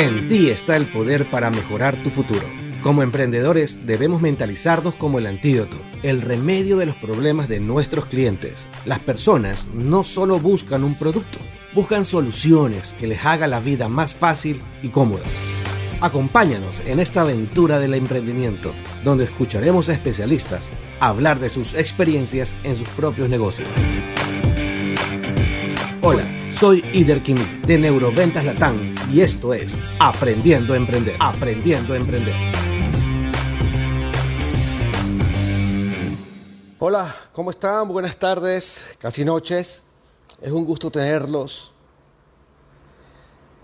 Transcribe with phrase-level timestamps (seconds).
[0.00, 2.46] En ti está el poder para mejorar tu futuro.
[2.82, 8.68] Como emprendedores debemos mentalizarnos como el antídoto, el remedio de los problemas de nuestros clientes.
[8.84, 11.40] Las personas no solo buscan un producto,
[11.74, 15.24] buscan soluciones que les haga la vida más fácil y cómoda.
[16.00, 18.72] Acompáñanos en esta aventura del emprendimiento,
[19.02, 23.68] donde escucharemos a especialistas hablar de sus experiencias en sus propios negocios.
[26.02, 26.22] Hola,
[26.52, 31.14] soy Ider Kimi de Neuroventas Latam y esto es Aprendiendo a Emprender.
[31.20, 32.34] Aprendiendo a Emprender.
[36.78, 37.88] Hola, ¿cómo están?
[37.88, 39.82] Buenas tardes, casi noches.
[40.40, 41.72] Es un gusto tenerlos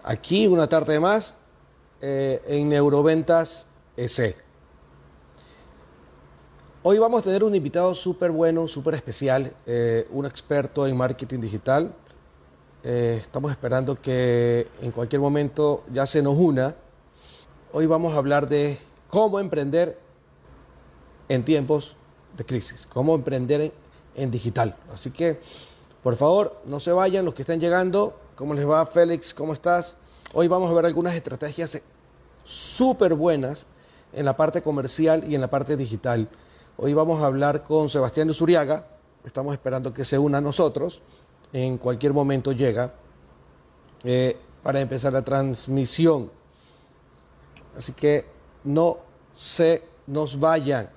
[0.03, 1.35] aquí una tarde más
[2.01, 3.67] eh, en Neuroventas
[3.97, 4.37] EC.
[6.83, 11.41] Hoy vamos a tener un invitado súper bueno, súper especial, eh, un experto en marketing
[11.41, 11.95] digital.
[12.87, 16.75] Eh, estamos esperando que en cualquier momento ya se nos una.
[17.73, 19.99] Hoy vamos a hablar de cómo emprender
[21.31, 21.97] en tiempos
[22.37, 23.73] de crisis, cómo emprender
[24.15, 24.77] en, digital.
[24.93, 25.41] Así que,
[26.03, 28.21] por favor, no se vayan los que están llegando.
[28.37, 29.33] ¿Cómo les va, Félix?
[29.33, 29.97] ¿Cómo estás?
[30.35, 31.81] Hoy vamos a ver algunas estrategias
[32.45, 33.65] súper buenas
[34.13, 36.29] en la parte comercial y en la parte digital.
[36.77, 38.89] Hoy vamos a hablar con Sebastián Usuriaga,
[39.25, 41.01] estamos esperando que se una a nosotros,
[41.55, 42.93] en cualquier momento llega,
[44.03, 46.29] eh, para empezar la transmisión.
[47.77, 48.27] Así que
[48.65, 48.99] no
[49.33, 50.91] se nos vayan.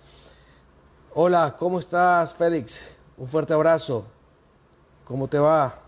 [1.14, 2.82] Hola, ¿cómo estás, Félix?
[3.18, 4.06] Un fuerte abrazo.
[5.06, 5.80] ¿Cómo te va?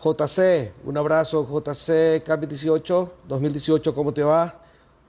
[0.00, 4.60] JC, un abrazo, JC Capi 18, 2018, ¿cómo te va?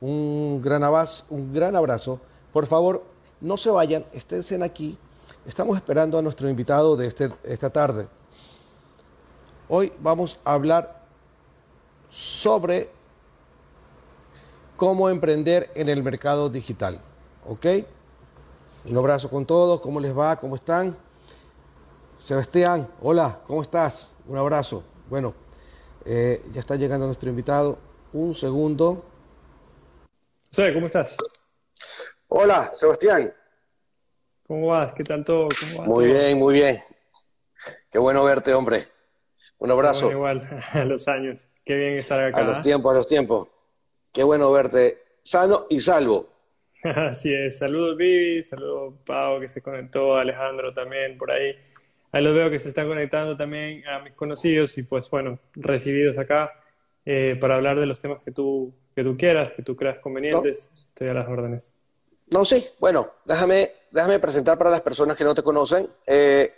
[0.01, 2.19] Un gran, abrazo, un gran abrazo.
[2.51, 3.03] Por favor,
[3.41, 4.97] no se vayan, esténse aquí.
[5.45, 8.07] Estamos esperando a nuestro invitado de este, esta tarde.
[9.69, 11.03] Hoy vamos a hablar
[12.09, 12.89] sobre
[14.75, 16.99] cómo emprender en el mercado digital.
[17.47, 17.65] ¿Ok?
[18.85, 20.35] Un abrazo con todos, ¿cómo les va?
[20.35, 20.97] ¿Cómo están?
[22.17, 24.15] Sebastián, hola, ¿cómo estás?
[24.27, 24.83] Un abrazo.
[25.07, 25.35] Bueno,
[26.05, 27.77] eh, ya está llegando nuestro invitado.
[28.13, 29.05] Un segundo.
[30.49, 31.15] José, ¿cómo estás?
[32.29, 33.31] Hola, Sebastián.
[34.47, 34.93] ¿Cómo vas?
[34.93, 35.47] ¿Qué tal todo?
[35.85, 36.77] muy bien, muy bien.
[37.89, 38.83] Qué bueno verte, hombre.
[39.57, 40.11] Un abrazo.
[40.11, 41.49] igual, a los años.
[41.65, 42.41] Qué bien estar acá.
[42.41, 43.47] A los tiempos, a los tiempos.
[44.13, 46.29] Qué bueno verte sano y salvo.
[46.83, 47.57] Así es.
[47.57, 48.43] Saludos, Vivi.
[48.43, 50.15] Saludos, Pau, que se conectó.
[50.15, 51.55] Alejandro también por ahí.
[52.11, 56.19] Ahí los veo que se están conectando también a mis conocidos y pues bueno, recibidos
[56.19, 56.53] acá
[57.03, 60.71] eh, para hablar de los temas que tú, que tú quieras, que tú creas convenientes.
[60.87, 61.75] Estoy a las órdenes.
[62.27, 62.67] No, sí.
[62.79, 65.89] Bueno, déjame, déjame presentar para las personas que no te conocen.
[66.07, 66.53] Eh,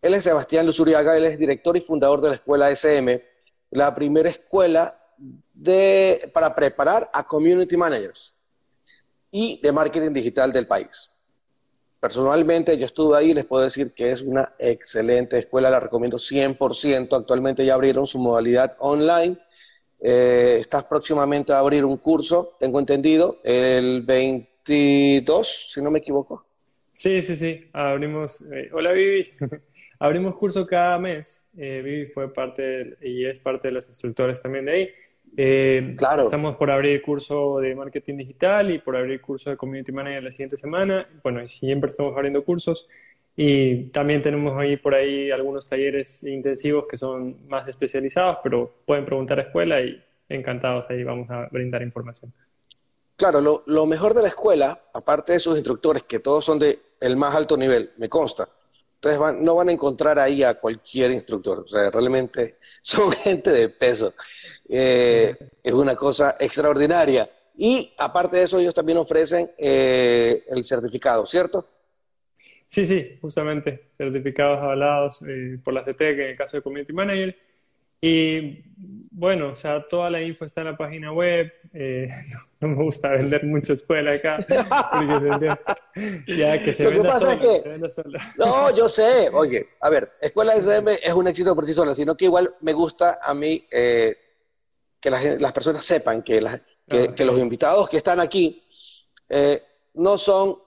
[0.00, 3.24] él es Sebastián Luzuriaga, él es director y fundador de la escuela SM,
[3.70, 5.00] la primera escuela
[5.52, 8.34] de, para preparar a community managers
[9.30, 11.10] y de marketing digital del país.
[11.98, 16.18] Personalmente, yo estuve ahí y les puedo decir que es una excelente escuela, la recomiendo
[16.18, 17.16] 100%.
[17.16, 19.38] Actualmente ya abrieron su modalidad online.
[20.00, 24.02] Eh, estás próximamente a abrir un curso, tengo entendido, el
[24.66, 26.46] 22, si no me equivoco.
[26.92, 27.68] Sí, sí, sí.
[27.72, 28.46] Abrimos.
[28.52, 29.26] Eh, hola, Vivi.
[29.98, 31.50] Abrimos curso cada mes.
[31.56, 34.90] Eh, Vivi fue parte y es parte de los instructores también de ahí.
[35.36, 36.22] Eh, claro.
[36.22, 40.32] Estamos por abrir curso de marketing digital y por abrir curso de community manager la
[40.32, 41.08] siguiente semana.
[41.22, 42.88] Bueno, siempre estamos abriendo cursos
[43.36, 49.04] y también tenemos ahí por ahí algunos talleres intensivos que son más especializados, pero pueden
[49.04, 52.32] preguntar a escuela y encantados ahí vamos a brindar información.
[53.16, 56.80] Claro, lo, lo mejor de la escuela, aparte de sus instructores, que todos son de
[57.00, 58.48] el más alto nivel, me consta,
[59.04, 63.68] entonces no van a encontrar ahí a cualquier instructor, o sea, realmente son gente de
[63.68, 64.14] peso.
[64.68, 67.30] Eh, es una cosa extraordinaria.
[67.56, 71.68] Y aparte de eso, ellos también ofrecen eh, el certificado, ¿cierto?
[72.66, 76.92] Sí, sí, justamente, certificados avalados eh, por la CT, que en el caso de Community
[76.92, 77.36] Manager.
[78.06, 78.62] Y
[79.12, 81.50] bueno, o sea, toda la info está en la página web.
[81.72, 82.06] Eh,
[82.60, 84.44] no, me gusta vender mucha escuela acá.
[86.26, 87.18] ya que se, venda,
[87.88, 89.30] sola, No, yo sé.
[89.32, 92.74] Oye, a ver, Escuela SM es un éxito por sí sola, sino que igual me
[92.74, 94.14] gusta a mí eh,
[95.00, 96.44] que las, personas sepan que,
[96.86, 98.62] que, los invitados que están aquí
[99.30, 99.62] eh,
[99.94, 100.58] no son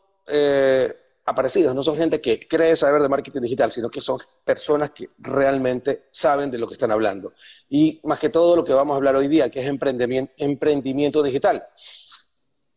[1.27, 5.07] aparecidos, no son gente que cree saber de marketing digital, sino que son personas que
[5.19, 7.33] realmente saben de lo que están hablando.
[7.69, 11.21] Y más que todo lo que vamos a hablar hoy día, que es emprendimiento, emprendimiento
[11.21, 11.65] digital.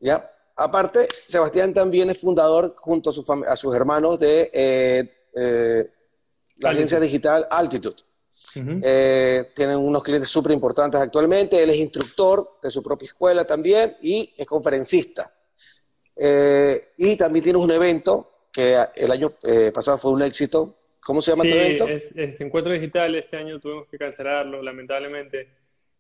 [0.00, 0.31] ¿Ya?
[0.56, 5.91] Aparte, Sebastián también es fundador junto a, sus hermanos de eh, eh,
[6.56, 8.03] la agencia digital Altitude.
[8.56, 11.62] Eh, tienen unos clientes súper importantes actualmente.
[11.62, 15.32] Él es instructor de su propia escuela también y es conferencista.
[16.17, 20.75] Eh, y también tiene un evento que el año eh, pasado fue un éxito.
[21.02, 21.88] ¿Cómo se llama tu evento?
[21.88, 23.14] Es, es Encuentro Digital.
[23.14, 25.49] Este año tuvimos que cancelarlo, lamentablemente.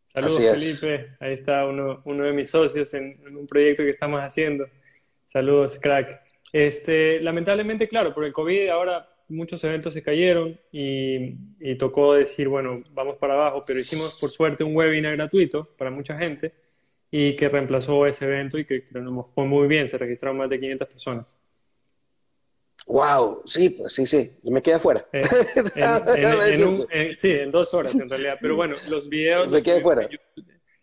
[0.04, 1.16] Saludos, Felipe.
[1.20, 4.66] Ahí está uno, uno de mis socios en, en, un proyecto que estamos haciendo.
[5.24, 6.20] Saludos, crack.
[6.52, 12.74] Este, lamentablemente, claro, por el COVID ahora muchos eventos se cayeron y, tocó decir, bueno,
[12.92, 16.52] vamos para abajo, pero hicimos por suerte un webinar gratuito para mucha gente
[17.10, 20.60] y que reemplazó ese evento y que, nos fue muy bien, se registraron más de
[20.60, 21.38] 500 personas.
[22.86, 25.04] Wow, sí, pues sí, sí, me quedé fuera.
[26.92, 29.48] Eh, sí, en dos horas en realidad, pero bueno, los videos...
[29.48, 30.08] Me quedé fuera.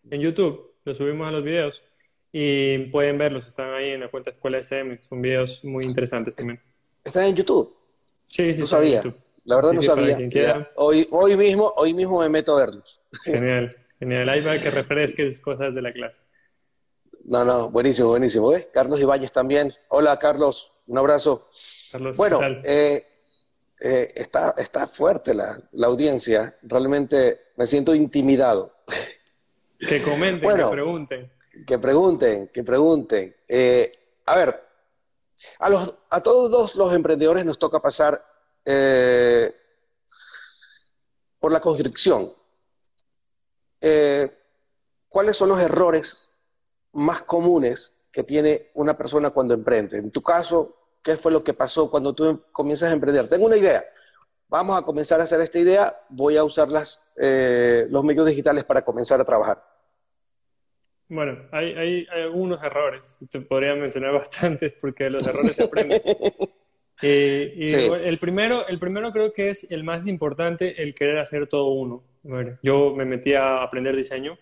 [0.09, 1.83] En YouTube, los subimos a los videos
[2.31, 6.61] y pueden verlos, están ahí en la cuenta Escuela SM, son videos muy interesantes también.
[7.03, 7.75] ¿Están en YouTube?
[8.27, 8.61] Sí, sí.
[8.61, 9.03] No sabía.
[9.45, 10.17] La verdad no sabía.
[10.75, 13.01] Hoy, hoy, mismo, hoy mismo me meto a verlos.
[13.23, 14.27] Genial, genial.
[14.27, 16.19] Ahí para que refresques cosas de la clase.
[17.23, 18.53] No, no, buenísimo, buenísimo.
[18.53, 18.69] ¿eh?
[18.73, 19.73] Carlos Ibáñez también.
[19.88, 20.73] Hola, Carlos.
[20.88, 21.47] Un abrazo.
[21.91, 23.05] Carlos, bueno, eh,
[23.79, 26.57] eh, está, está fuerte la, la, audiencia.
[26.63, 28.73] Realmente me siento intimidado.
[29.79, 31.31] Que comenten, que pregunten.
[31.65, 33.35] Que pregunten, que pregunten.
[33.47, 33.91] Eh,
[34.25, 34.63] a ver,
[35.59, 38.23] a, los, a todos los emprendedores nos toca pasar
[41.39, 42.33] por la construcción.
[43.79, 44.31] Eh,
[45.07, 46.29] ¿Cuáles son los errores
[46.93, 49.97] más comunes que tiene una persona cuando emprende?
[49.97, 50.76] En tu caso,
[51.07, 53.30] ¿qué fue lo que pasó cuando tú comienzas a emprender?
[53.30, 53.86] Tengo una idea.
[54.50, 55.98] Vamos a comenzar a hacer esta idea.
[56.09, 59.63] Voy a usar las, eh, los medios digitales para comenzar a trabajar.
[61.07, 66.01] Bueno, hay, hay, algunos errores, te podría mencionar bastantes porque los errores se aprenden.
[67.04, 71.45] Eh, y el, primero, el primero creo que es el más importante, el querer hacer
[71.45, 72.04] todo uno.
[72.24, 74.36] Bueno, yo me metí a aprender diseño,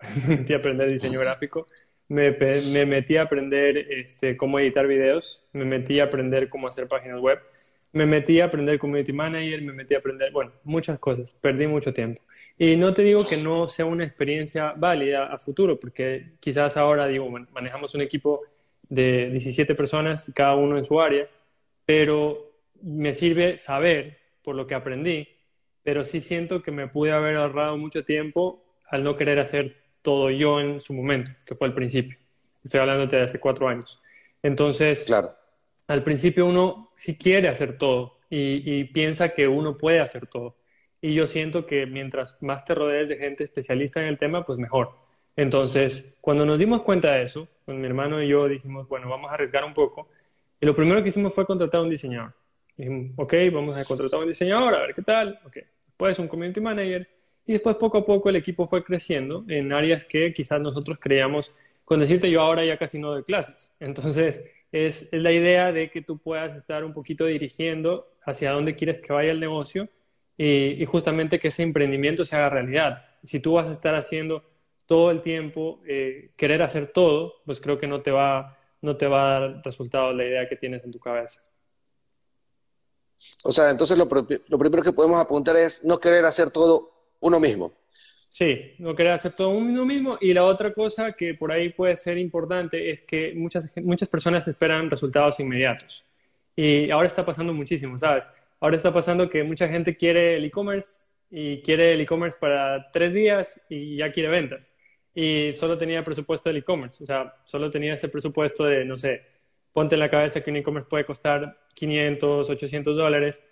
[0.26, 1.68] me metí a aprender diseño gráfico,
[2.12, 2.30] me,
[2.72, 7.18] me, metí a aprender este, cómo editar videos, me metí a aprender cómo hacer páginas
[7.20, 7.38] web,
[7.92, 11.92] me metí a aprender community manager, me metí a aprender, bueno, muchas cosas, perdí mucho
[11.94, 12.20] tiempo.
[12.58, 17.06] Y no te digo que no sea una experiencia válida a futuro, porque quizás ahora,
[17.06, 18.42] digo, manejamos un equipo
[18.90, 21.26] de 17 personas, cada uno en su área,
[21.86, 25.28] pero me sirve saber por lo que aprendí,
[25.82, 30.30] pero sí siento que me pude haber ahorrado mucho tiempo al no querer hacer todo
[30.30, 32.18] yo en su momento, que fue al principio.
[32.62, 34.02] Estoy hablando de hace cuatro años.
[34.42, 35.34] Entonces, claro.
[35.86, 40.56] al principio uno sí quiere hacer todo y piensa que uno puede hacer todo
[41.04, 44.56] y yo siento que mientras más te rodees de gente especialista en el tema, pues
[44.58, 44.92] mejor.
[45.34, 49.30] Entonces, cuando nos dimos cuenta de eso, con mi hermano y yo dijimos, bueno, vamos
[49.30, 50.08] a arriesgar un poco.
[50.60, 52.32] Y lo primero que hicimos fue contratar a un diseñador.
[52.76, 55.40] Dijimos, ok, vamos a contratar a un diseñador, a ver qué tal.
[55.44, 57.08] Ok, después un community manager.
[57.46, 61.52] Y después, poco a poco, el equipo fue creciendo en áreas que quizás nosotros creíamos,
[61.84, 63.74] con decirte yo ahora ya casi no doy clases.
[63.80, 69.00] Entonces, es, la idea de que tú puedas estar un poquito dirigiendo hacia dónde quieres
[69.00, 69.88] que vaya el negocio
[70.38, 73.04] y, justamente que ese emprendimiento se haga realidad.
[73.22, 74.44] Si tú vas a estar haciendo
[74.86, 79.06] todo el tiempo, eh, querer hacer todo, pues creo que no te, va, no te
[79.06, 81.42] va a dar resultado la idea que tienes en tu cabeza.
[83.44, 84.08] O sea, entonces lo,
[84.48, 86.91] lo primero que podemos apuntar es no querer hacer todo
[87.22, 87.72] uno mismo.
[88.28, 90.18] Sí, no querer hacer todo uno mismo.
[90.20, 94.46] Y la otra cosa que por ahí puede ser importante es que muchas, muchas personas
[94.48, 96.06] esperan resultados inmediatos.
[96.56, 98.28] Y ahora está pasando muchísimo, ¿sabes?
[98.60, 103.12] Ahora está pasando que mucha gente quiere el e-commerce y quiere el e-commerce para tres
[103.12, 104.74] días y ya quiere ventas.
[105.14, 109.22] Y solo tenía presupuesto del e-commerce, o sea, solo tenía ese presupuesto de, no sé,
[109.72, 113.46] ponte en la cabeza que un e-commerce puede costar 500, 800 dólares.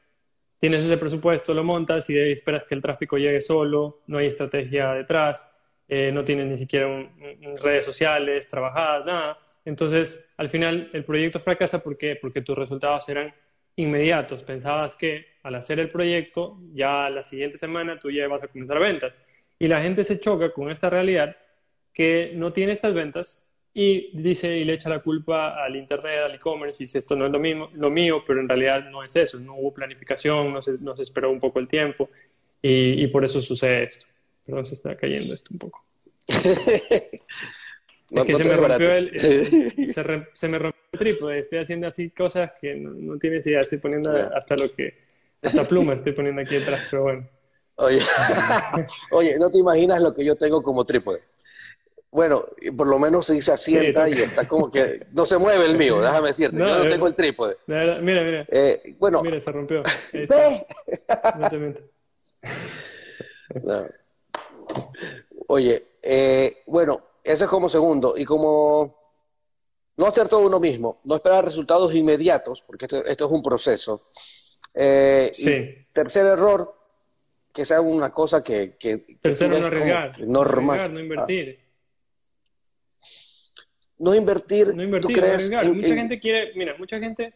[0.61, 4.93] Tienes ese presupuesto, lo montas y esperas que el tráfico llegue solo, no hay estrategia
[4.93, 5.53] detrás,
[5.89, 6.87] eh, no tienes ni siquiera
[7.63, 9.39] redes sociales trabajadas, nada.
[9.65, 13.35] Entonces, al final, el proyecto fracasa ¿por porque tus resultados eran
[13.77, 14.43] inmediatos.
[14.43, 18.79] Pensabas que al hacer el proyecto, ya la siguiente semana tú ya vas a comenzar
[18.79, 19.21] ventas.
[19.59, 21.37] Y la gente se choca con esta realidad
[21.93, 26.35] que no tiene estas ventas y dice y le echa la culpa al internet, al
[26.35, 29.15] e-commerce y dice esto no es lo, mismo, lo mío, pero en realidad no es
[29.15, 32.11] eso, no hubo planificación, no se, no se esperó un poco el tiempo
[32.61, 34.07] y, y por eso sucede esto.
[34.45, 35.85] Perdón, se está cayendo esto un poco.
[38.11, 39.93] es que se, me rompió el,
[40.33, 41.39] se, me rompió el trípode.
[41.39, 43.61] Estoy haciendo así cosas que no, tienes idea.
[43.61, 45.11] Estoy poniendo hasta lo que.
[45.43, 47.29] Hasta pluma estoy poniendo aquí atrás, pero bueno.
[47.77, 47.99] Oye,
[49.11, 51.21] oye, no te imaginas lo que yo tengo como trípode.
[52.13, 52.45] Bueno,
[52.77, 56.29] por lo menos se asienta y está como que no se mueve el mío, déjame
[56.29, 56.57] decirte.
[56.59, 57.57] yo no tengo el trípode.
[57.67, 58.47] Mira, mira.
[58.49, 59.83] Eh, bueno, mira, se rompió.
[65.47, 68.15] Oye, eh, bueno, ese es como segundo.
[68.17, 68.97] Y como
[69.97, 74.07] no hacer todo uno mismo, no esperar resultados inmediatos, porque esto, es un proceso.
[74.75, 75.87] Eh, sí.
[75.93, 76.75] tercer error,
[77.53, 78.77] que sea una cosa que...
[78.79, 80.21] que, Tercero, no arriesgar.
[80.21, 80.95] Normal.
[80.95, 81.70] no invertir.
[84.01, 84.75] No invertir.
[84.75, 85.69] No invertir, no arriesgar.
[85.69, 87.35] mucha gente quiere, mira, mucha gente...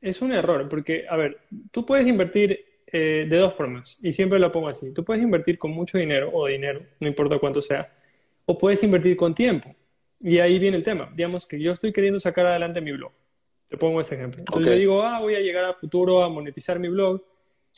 [0.00, 4.38] Es un error, porque, a ver, tú puedes invertir eh, de dos formas, y siempre
[4.38, 4.92] lo pongo así.
[4.92, 7.92] Tú puedes invertir con mucho dinero o dinero, no importa cuánto sea,
[8.46, 9.74] o puedes invertir con tiempo.
[10.18, 11.10] Y ahí viene el tema.
[11.14, 13.12] Digamos que yo estoy queriendo sacar adelante mi blog.
[13.68, 14.40] Te pongo ese ejemplo.
[14.40, 17.22] Entonces yo digo, ah, voy a llegar a futuro a monetizar mi blog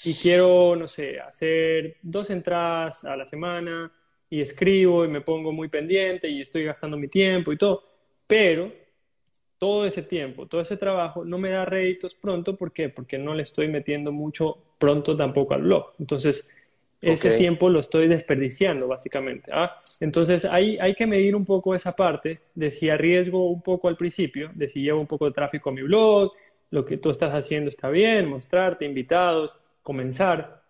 [0.04, 3.92] y quiero, no sé, hacer dos entradas a la semana
[4.32, 7.84] y escribo y me pongo muy pendiente y estoy gastando mi tiempo y todo.
[8.26, 8.72] Pero
[9.58, 12.56] todo ese tiempo, todo ese trabajo no me da réditos pronto.
[12.56, 12.88] ¿Por qué?
[12.88, 15.92] Porque no le estoy metiendo mucho pronto tampoco al blog.
[15.98, 16.48] Entonces,
[17.02, 19.50] ese tiempo lo estoy desperdiciando, básicamente.
[19.52, 19.78] ¿ah?
[20.00, 23.98] Entonces, hay, hay que medir un poco esa parte de si arriesgo un poco al
[23.98, 26.32] principio, de si llevo un poco de tráfico a mi blog,
[26.70, 30.61] lo que tú estás haciendo está bien, mostrarte, invitados, comenzar.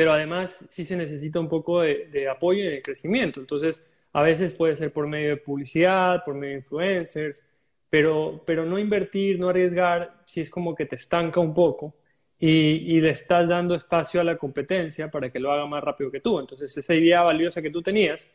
[0.00, 3.38] Pero además, sí se necesita un poco de, de apoyo en el crecimiento.
[3.38, 7.46] Entonces, a veces puede ser por medio de publicidad, por medio de influencers,
[7.90, 11.92] pero, pero no invertir, no arriesgar, si es como que te estanca un poco
[12.38, 16.20] y, le estás dando espacio a la competencia para que lo haga más rápido que
[16.20, 16.40] tú.
[16.40, 18.30] Entonces, esa idea valiosa que tú tenías,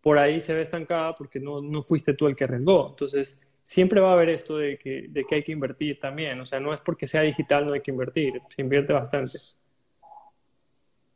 [0.00, 2.88] por ahí se ve estancada porque no, no fuiste tú el que arriesgó.
[2.92, 6.40] Entonces, siempre va a haber esto de que, de que hay que invertir también.
[6.40, 9.38] O sea, no es porque sea digital no hay que invertir, se invierte bastante.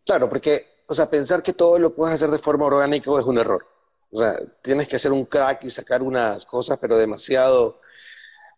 [0.04, 3.38] Claro, porque, o sea, pensar que todo lo puedes hacer de forma orgánica es un
[3.38, 3.66] error.
[4.10, 7.80] O sea, tienes que ser un crack y sacar unas cosas, pero demasiado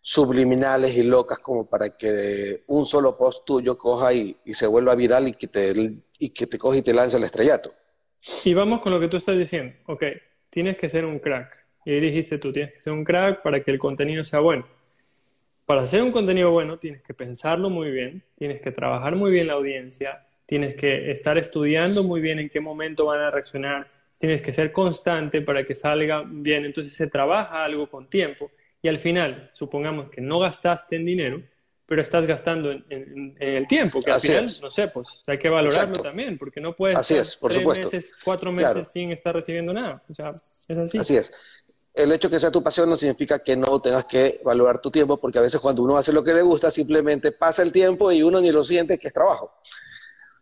[0.01, 5.29] subliminales y locas como para que un solo post tuyo coja y, se vuelva viral
[5.29, 5.73] y que, te,
[6.19, 7.73] y que te coja y te lance al estrellato.
[8.45, 9.75] Y vamos con lo que tú estás diciendo.
[9.87, 10.05] Ok,
[10.51, 11.65] tienes que ser un crack.
[11.85, 14.67] Y ahí dijiste tú, tienes que ser un crack para que el contenido sea bueno.
[15.65, 19.49] Para hacer un contenido bueno tienes que pensarlo muy bien, tienes que trabajar muy bien
[19.49, 24.41] la audiencia, tienes que estar estudiando muy bien en qué momento van a reaccionar, tienes
[24.41, 26.65] que ser constante para que salga bien.
[26.65, 28.51] Entonces se trabaja algo con tiempo
[28.81, 31.43] y al final, supongamos que no gastaste en dinero,
[31.87, 35.99] pero estás gastando en, el tiempo, que al final, no sé, pues hay que valorarlo
[35.99, 40.03] también, porque no puedes así es, por tres meses, cuatro meses sin estar recibiendo nada.
[40.09, 40.99] O sea, es así.
[40.99, 41.31] Así es.
[41.95, 45.17] El hecho que sea tu pasión no significa que no tengas que valorar tu tiempo,
[45.17, 48.23] porque a veces cuando uno hace lo que le gusta, simplemente pasa el tiempo y
[48.23, 49.55] uno ni lo siente que es trabajo.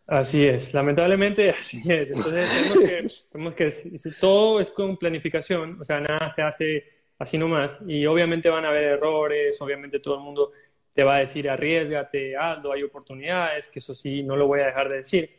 [0.06, 2.10] Así es, lamentablemente así es.
[2.10, 6.84] Entonces tenemos que, tenemos que todo es con planificación, o sea, nada se hace
[7.18, 7.82] así nomás.
[7.86, 10.52] Y obviamente van a haber errores, obviamente todo el mundo
[10.92, 14.66] te va a decir arriesgate, hazlo, hay oportunidades, que eso sí, no lo voy a
[14.66, 15.30] dejar de decir.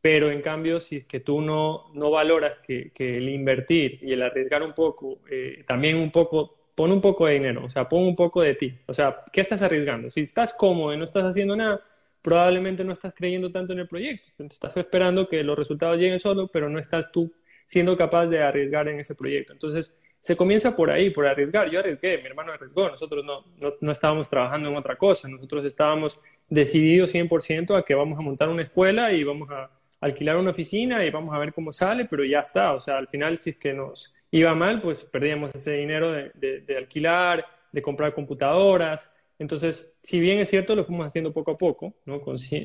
[0.00, 4.12] Pero en cambio, si es que tú no, no valoras que, que el invertir y
[4.12, 7.88] el arriesgar un poco, eh, también un poco, pon un poco de dinero, o sea,
[7.88, 8.74] pon un poco de ti.
[8.86, 10.10] O sea, ¿qué estás arriesgando?
[10.10, 11.80] Si estás cómodo y no estás haciendo nada,
[12.24, 14.30] probablemente no estás creyendo tanto en el proyecto.
[14.38, 17.30] estás esperando que los resultados lleguen solo, pero no estás tú
[17.66, 19.52] siendo capaz de arriesgar en ese proyecto.
[19.52, 21.70] Entonces, se comienza por ahí, por arriesgar.
[21.70, 23.44] Yo arriesgué, mi hermano arriesgó, nosotros no,
[23.78, 28.48] no, estábamos trabajando en otra cosa, nosotros estábamos decididos 100% a que vamos a montar
[28.48, 32.24] una escuela y vamos a alquilar una oficina y vamos a ver cómo sale, pero
[32.24, 35.72] ya está, o sea, al final si es que nos iba mal, pues perdíamos ese
[35.72, 39.10] dinero de, de, alquilar, de comprar computadoras.
[39.38, 42.20] Entonces, si bien es cierto, lo fuimos haciendo poco a poco, ¿no?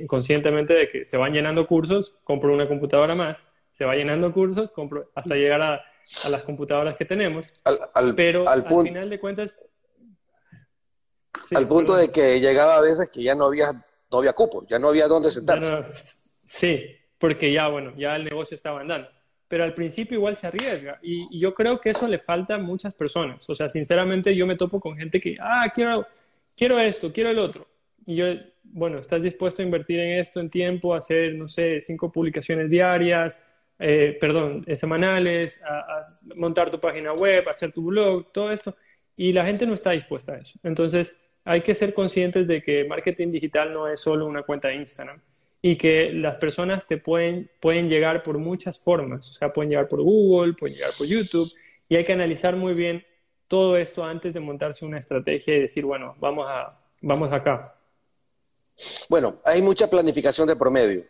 [0.07, 4.71] conscientemente de que se van llenando cursos, compro una computadora más, se va llenando cursos,
[4.71, 5.81] compro hasta llegar a
[6.23, 7.53] a las computadoras que tenemos.
[7.93, 9.59] Al, pero al, final de cuentas...
[11.51, 13.67] al punto de que llegaba a veces que ya no había,
[14.11, 16.23] no había cupo, ya no había dónde sentarse.
[16.45, 16.83] sí,
[17.17, 19.09] porque ya, bueno, ya el negocio estaba andando.
[19.47, 20.99] Pero al principio igual se arriesga.
[21.01, 23.49] Y, yo creo que eso le falta a muchas personas.
[23.49, 26.05] O sea, sinceramente yo me topo con gente que, ah, quiero,
[26.59, 27.65] quiero esto, quiero el otro.
[28.05, 28.25] Y yo,
[28.63, 33.45] bueno, ¿estás dispuesto a invertir en esto en tiempo, hacer, no sé, cinco publicaciones diarias,
[33.79, 38.75] eh, perdón, eh, semanales, a, montar tu página web, hacer tu blog, todo esto,
[39.15, 40.59] y la gente no está dispuesta a eso.
[40.63, 44.75] Entonces, hay que ser conscientes de que marketing digital no es solo una cuenta de
[44.75, 45.21] Instagram
[45.61, 49.87] y que las personas te pueden, pueden llegar por muchas formas, o sea, pueden llegar
[49.87, 51.49] por Google, pueden llegar por YouTube,
[51.87, 53.03] y hay que analizar muy bien
[53.49, 56.67] todo esto antes de montarse una estrategia y decir, bueno, vamos, a,
[57.01, 57.63] vamos acá.
[59.09, 61.03] Bueno, hay mucha planificación de promedio.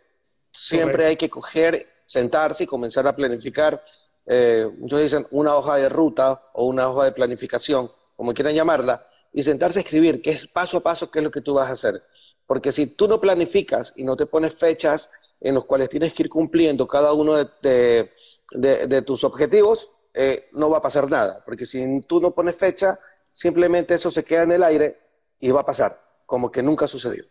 [0.50, 3.84] Siempre hay que coger sentarse y comenzar a planificar,
[4.26, 9.06] eh, muchos dicen una hoja de ruta o una hoja de planificación, como quieran llamarla,
[9.32, 11.68] y sentarse a escribir qué es paso a paso qué es lo que tú vas
[11.68, 12.02] a hacer.
[12.46, 16.24] Porque si tú no planificas y no te pones fechas en los cuales tienes que
[16.24, 18.10] ir cumpliendo cada uno de,
[18.52, 22.98] de, tus objetivos, eh, no va a pasar nada, porque si tú no pones fecha,
[23.32, 24.98] simplemente eso se queda en el aire
[25.38, 27.24] y va a pasar, como que nunca sucedió.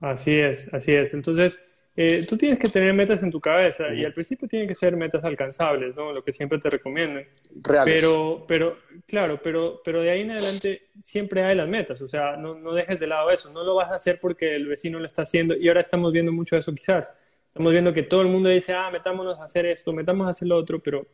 [0.00, 1.12] Así es, así es.
[1.12, 1.60] Entonces,
[1.96, 4.96] eh, tú tienes que tener metas en tu cabeza y al principio tienen que ser
[4.96, 6.12] metas alcanzables, ¿no?
[6.12, 7.26] Lo que siempre te recomiendan.
[7.62, 7.94] Reales.
[7.94, 12.36] Pero, pero, claro, pero, pero de ahí en adelante siempre hay las metas, o sea,
[12.36, 15.06] no, no dejes de lado eso, no lo vas a hacer porque el vecino lo
[15.06, 17.14] está haciendo y ahora estamos viendo mucho eso quizás.
[17.48, 20.46] Estamos viendo que todo el mundo dice, ah, metámonos a hacer esto, metámonos a hacer
[20.46, 21.06] lo otro, pero,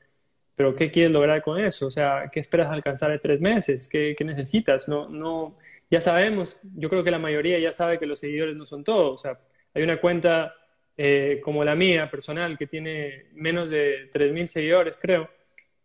[0.56, 1.86] pero ¿qué quieres lograr con eso?
[1.86, 3.88] O sea, ¿qué esperas alcanzar en tres meses?
[3.88, 4.88] ¿Qué, qué necesitas?
[4.88, 5.56] No, no,
[5.90, 9.20] ya sabemos, yo creo que la mayoría ya sabe que los seguidores no son todos,
[9.20, 9.38] o sea,
[9.74, 10.54] hay una cuenta
[10.96, 15.28] eh, como la mía personal, que tiene menos de 3.000 seguidores, creo,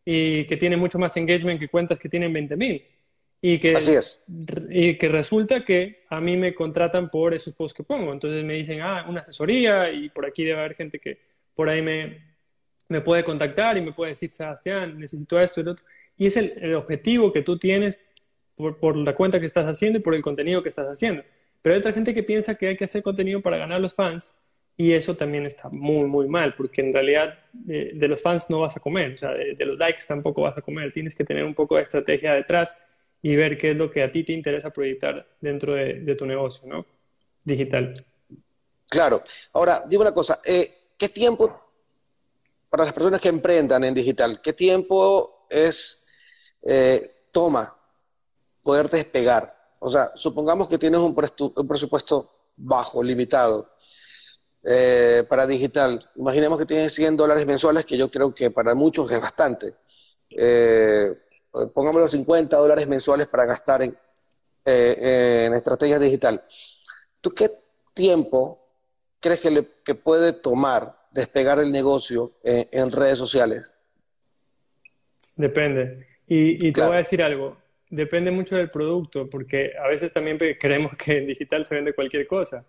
[0.06, 2.86] y que tiene mucho más engagement que cuentas que tienen 20.000.
[3.44, 4.24] Y que, Así es.
[4.70, 8.14] Y que resulta que a mí me contratan por esos posts que pongo.
[8.14, 11.18] Entonces me dicen, ah, una asesoría y por aquí debe haber gente que
[11.56, 12.31] por ahí me,
[12.92, 15.86] me puede contactar y me puede decir, Sebastián, necesito esto y lo otro.
[16.18, 18.00] Y es el, el objetivo que tú tienes
[18.56, 21.24] por, por, la cuenta que estás haciendo y por el contenido que estás haciendo.
[21.62, 24.36] Pero hay otra gente que piensa que hay que hacer contenido para ganar los fans
[24.78, 27.38] y eso también está muy, muy mal, porque en realidad
[27.70, 30.58] eh, de los fans no vas a comer, o sea, de, los likes tampoco vas
[30.58, 30.92] a comer.
[30.92, 32.82] Tienes que tener un poco de estrategia detrás
[33.22, 36.68] y ver qué es lo que a ti te interesa proyectar dentro de, tu negocio,
[36.68, 36.86] ¿no?
[37.44, 37.94] Digital.
[38.90, 39.24] Claro.
[39.54, 41.71] Ahora, digo una cosa, eh, ¿qué tiempo,
[42.72, 46.06] para las personas que emprendan en digital, qué tiempo es,
[46.64, 47.76] eh, toma
[48.64, 49.76] poder despegar?
[49.82, 53.70] O sea, supongamos que tienes un presupuesto bajo, limitado
[54.64, 56.10] eh, para digital.
[56.16, 59.76] Imaginemos que tienes 100 dólares mensuales, que yo creo que para muchos es bastante.
[60.30, 61.14] Eh,
[61.74, 63.98] pongámoslo 50 dólares mensuales para gastar en,
[64.64, 66.42] eh, en estrategia digital.
[67.20, 67.52] ¿Tú qué
[67.94, 68.66] tiempo
[69.20, 73.74] crees que, le, que puede tomar despegar el negocio en, redes sociales?
[75.36, 76.08] Depende.
[76.28, 77.58] Y, te voy a decir algo.
[77.90, 82.26] Depende mucho del producto, porque a veces también creemos que en digital se vende cualquier
[82.26, 82.66] cosa.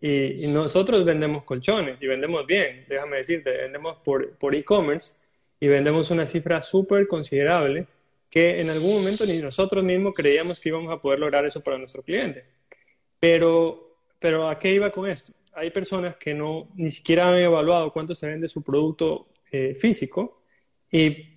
[0.00, 5.16] Y, nosotros vendemos colchones y vendemos bien, déjame decirte, vendemos por, por e-commerce
[5.58, 7.86] y vendemos una cifra súper considerable
[8.30, 11.78] que en algún momento ni nosotros mismos creíamos que íbamos a poder lograr eso para
[11.78, 12.44] nuestro cliente.
[13.18, 15.32] Pero, pero ¿a qué iba con esto?
[15.56, 20.42] Hay personas que no, ni siquiera han evaluado cuánto se vende su producto eh, físico
[20.90, 21.36] y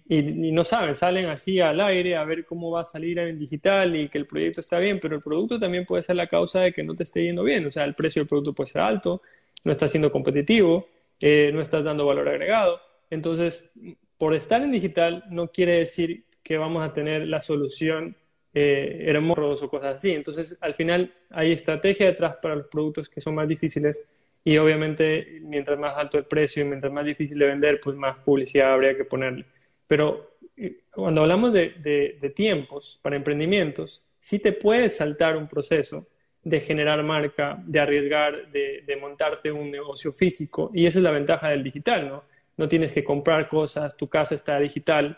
[0.52, 4.10] no saben, salen así al aire a ver cómo va a salir en digital y
[4.10, 6.84] que el proyecto está bien, pero el producto también puede ser la causa de que
[6.84, 9.22] no te esté yendo bien, o sea, el precio del producto puede ser alto,
[9.66, 10.88] no está siendo competitivo,
[11.22, 12.80] eh, no estás dando valor agregado.
[13.12, 13.70] Entonces,
[14.18, 18.18] por estar en digital no quiere decir que vamos a tener la solución
[18.54, 20.12] eh, hermosos o cosas así.
[20.12, 24.08] Entonces, al final hay estrategia detrás para los productos que son más difíciles
[24.44, 28.18] y obviamente mientras más alto el precio y mientras más difícil de vender, pues más
[28.20, 29.46] publicidad habría que ponerle.
[29.88, 36.08] Pero eh, cuando hablamos de, tiempos para emprendimientos, sí te puedes saltar un proceso
[36.44, 40.72] de generar marca, de arriesgar, de, montarte un negocio físico.
[40.74, 42.24] Y esa es la ventaja del digital, ¿no?
[42.58, 45.18] No tienes que comprar cosas, tu casa está digital.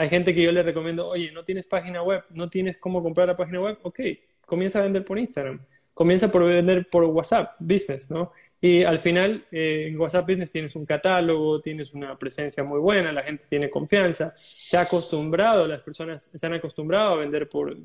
[0.00, 3.28] Hay gente que yo le recomiendo, oye, no tienes página web, no tienes cómo comprar
[3.28, 4.00] la página web, ok,
[4.46, 5.60] comienza a vender por Instagram,
[5.92, 8.32] comienza por vender por WhatsApp, business, ¿no?
[8.62, 13.12] Y al final, eh, en WhatsApp Business tienes un catálogo, tienes una presencia muy buena,
[13.12, 17.76] la gente tiene confianza, se ha acostumbrado, las personas se han acostumbrado a vender por,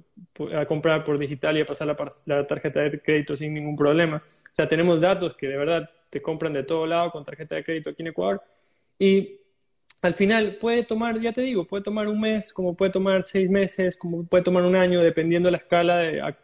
[0.56, 1.98] a comprar por digital y a pasar la,
[2.28, 4.24] la, tarjeta de crédito sin ningún problema.
[4.26, 7.66] O sea, tenemos datos que de verdad te compran de todo lado con tarjeta de
[7.66, 8.42] crédito aquí en Ecuador.
[8.98, 9.42] Y
[10.02, 13.50] al final puede tomar, ya te digo, puede tomar un mes, como puede tomar seis
[13.50, 16.36] meses, como puede tomar un año, dependiendo de la escala de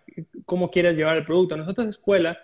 [0.45, 1.55] cómo quieras llevar el producto.
[1.55, 2.39] Nosotros, escuela,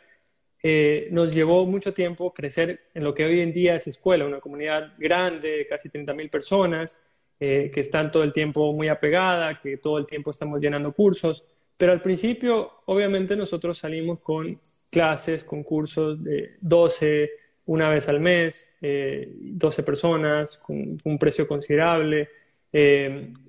[0.62, 4.40] eh, nos llevó mucho tiempo crecer en lo que hoy en día es escuela, una
[4.40, 7.02] comunidad grande, casi 30.000 personas,
[7.40, 11.46] eh, que están todo el tiempo muy apegada, que todo el tiempo estamos llenando cursos,
[11.78, 17.30] pero al principio obviamente nosotros salimos con clases, con cursos de 12
[17.68, 22.30] una vez al mes, 12 eh, personas, con un precio considerable,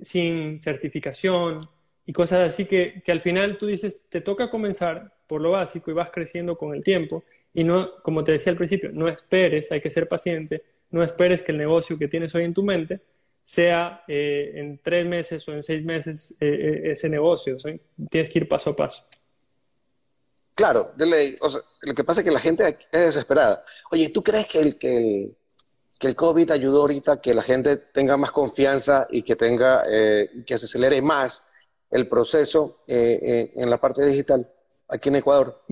[0.00, 1.68] sin certificación
[2.06, 5.90] y cosas así que, que al final tú dices, te toca comenzar por lo básico
[5.90, 7.24] y vas creciendo con el tiempo.
[7.52, 11.42] Y no, como te decía al principio, no esperes, hay que ser paciente, no esperes
[11.42, 13.00] que el negocio que tienes hoy en tu mente
[13.44, 17.56] sea eh, en tres meses o en seis meses eh, eh, ese negocio.
[18.10, 19.06] Tienes que ir paso a paso.
[20.58, 21.36] Claro, de ley.
[21.82, 23.64] lo que pasa es que la gente es desesperada.
[23.90, 25.36] Oye, ¿tú crees que el, que el,
[25.98, 29.84] que el COVID ayudó ahorita a que la gente tenga más confianza y que tenga
[29.86, 31.46] que se acelere más
[31.90, 34.46] el proceso en la parte digital?
[34.88, 35.62] aquí en Ecuador?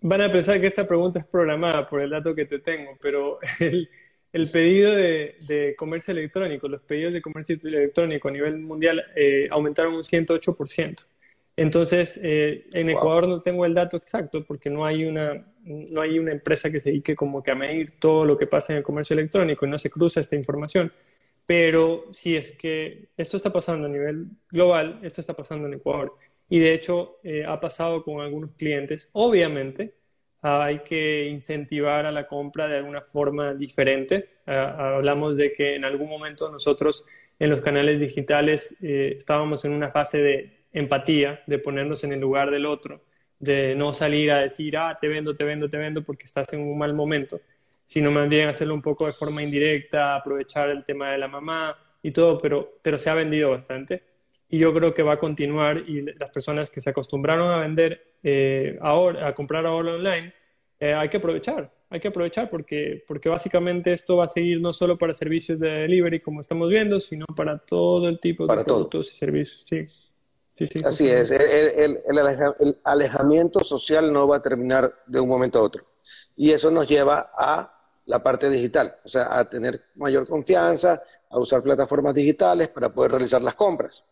[0.00, 3.38] van a pensar que esta pregunta es programada por el dato que te tengo, pero
[3.60, 3.88] el,
[4.32, 9.48] el pedido de, de, comercio electrónico, los pedidos de comercio electrónico a nivel mundial eh,
[9.50, 11.04] aumentaron un 108%.
[11.58, 16.20] Entonces, eh, en Ecuador no tengo el dato exacto porque no hay, una, no hay
[16.20, 18.84] una empresa que se dedique como que a medir todo lo que pasa en el
[18.84, 20.92] comercio electrónico y no se cruza esta información.
[21.46, 26.14] Pero si es que esto está pasando a nivel global, esto está pasando en Ecuador.
[26.48, 29.08] Y de hecho eh, ha pasado con algunos clientes.
[29.10, 29.94] Obviamente
[30.42, 34.28] hay que incentivar a la compra de alguna forma diferente.
[34.46, 37.04] Ah, hablamos de que en algún momento nosotros
[37.40, 42.20] en los canales digitales eh, estábamos en una fase de empatía, de ponernos en el
[42.20, 43.02] lugar del otro,
[43.38, 46.60] de no salir a decir, ah, te vendo, te vendo, te vendo porque estás en
[46.60, 47.40] un mal momento,
[47.86, 51.76] sino más bien hacerlo un poco de forma indirecta, aprovechar el tema de la mamá
[52.02, 54.02] y todo, pero, pero se ha vendido bastante
[54.48, 58.14] y yo creo que va a continuar y las personas que se acostumbraron a vender
[58.22, 60.32] eh, ahora, a comprar ahora online,
[60.80, 64.72] eh, hay que aprovechar, hay que aprovechar porque, porque básicamente esto va a seguir no
[64.72, 69.12] solo para servicios de delivery como estamos viendo, sino para todo el tipo de productos
[69.12, 69.64] y servicios.
[69.68, 69.86] Sí.
[70.58, 75.60] Sí, sí, Así es, el, el, alejamiento social no va a terminar de un momento
[75.60, 75.84] a otro.
[76.34, 77.72] Y eso nos lleva a
[78.06, 83.12] la parte digital, o sea, a tener mayor confianza, a usar plataformas digitales para poder
[83.12, 84.02] realizar las compras.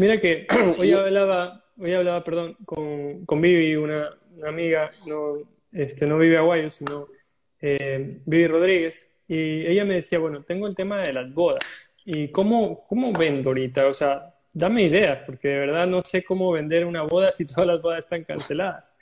[0.00, 4.10] Mira que hoy hablaba, hoy hablaba, perdón, con, con Vivi, una,
[4.44, 5.34] amiga, no,
[5.70, 7.06] este, no Vivi Aguayo, sino
[7.60, 12.32] eh, Vivi Rodríguez, y ella me decía, bueno, tengo el tema de las bodas, y
[12.32, 16.86] cómo, cómo vendo ahorita, o sea, dame ideas, porque de verdad no sé cómo vender
[16.86, 18.96] una boda si todas las bodas están canceladas.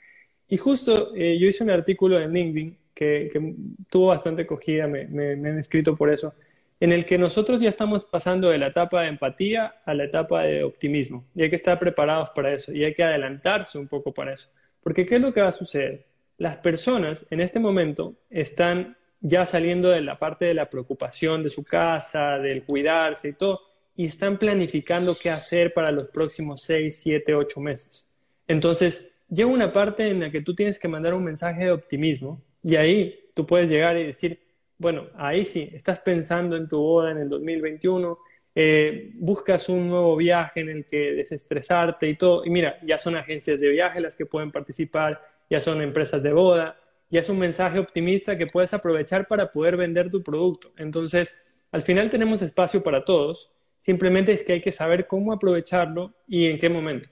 [0.49, 3.55] Y justo eh, yo hice un artículo en LinkedIn que, que
[3.89, 6.33] tuvo bastante acogida, me, me, me han escrito por eso,
[6.79, 10.43] en el que nosotros ya estamos pasando de la etapa de empatía a la etapa
[10.43, 11.25] de optimismo.
[11.33, 14.49] Y hay que estar preparados para eso y hay que adelantarse un poco para eso.
[14.81, 16.05] Porque ¿qué es lo que va a suceder?
[16.37, 21.49] Las personas en este momento están ya saliendo de la parte de la preocupación de
[21.49, 23.61] su casa, del cuidarse y todo,
[23.95, 28.07] y están planificando qué hacer para los próximos 6, 7, 8 meses.
[28.47, 32.41] Entonces, llega una parte en la que tú tienes que mandar un mensaje de optimismo
[32.63, 34.39] y ahí tú puedes llegar y decir,
[34.77, 38.17] bueno, ahí sí, estás pensando en tu boda en el 2021,
[38.55, 43.15] eh, buscas un nuevo viaje en el que desestresarte y todo, y mira, ya son
[43.15, 46.77] agencias de viaje las que pueden participar, ya son empresas de boda,
[47.09, 50.71] ya es un mensaje optimista que puedes aprovechar para poder vender tu producto.
[50.77, 51.39] Entonces,
[51.71, 53.51] al final tenemos espacio para todos,
[53.83, 57.09] simplemente es que hay que saber cómo aprovecharlo y en qué momento.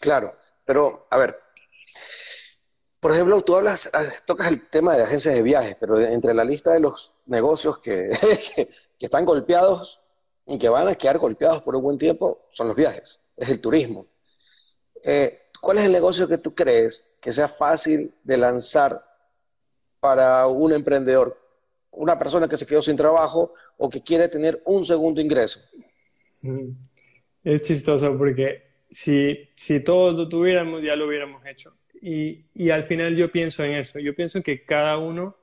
[0.00, 1.38] Claro, pero a ver,
[2.98, 6.42] por ejemplo, tú hablas, ah, tocas el tema de agencias de viajes, pero entre la
[6.42, 8.10] lista de los negocios que,
[8.98, 10.02] están golpeados
[10.44, 13.60] y que van a quedar golpeados por un buen tiempo son los viajes, es el
[13.60, 14.08] turismo.
[15.04, 19.06] Eh, ¿Cuál es el negocio que tú crees que sea fácil de lanzar
[20.00, 21.39] para un emprendedor,
[21.92, 25.60] una persona que se quedó sin trabajo o que quiere tener un segundo ingreso?
[26.42, 26.70] Mm.
[27.44, 31.74] Es chistoso porque si, si todos lo tuviéramos, ya lo hubiéramos hecho.
[32.02, 33.98] Y, y, al final yo pienso en eso.
[33.98, 35.36] Yo pienso que cada uno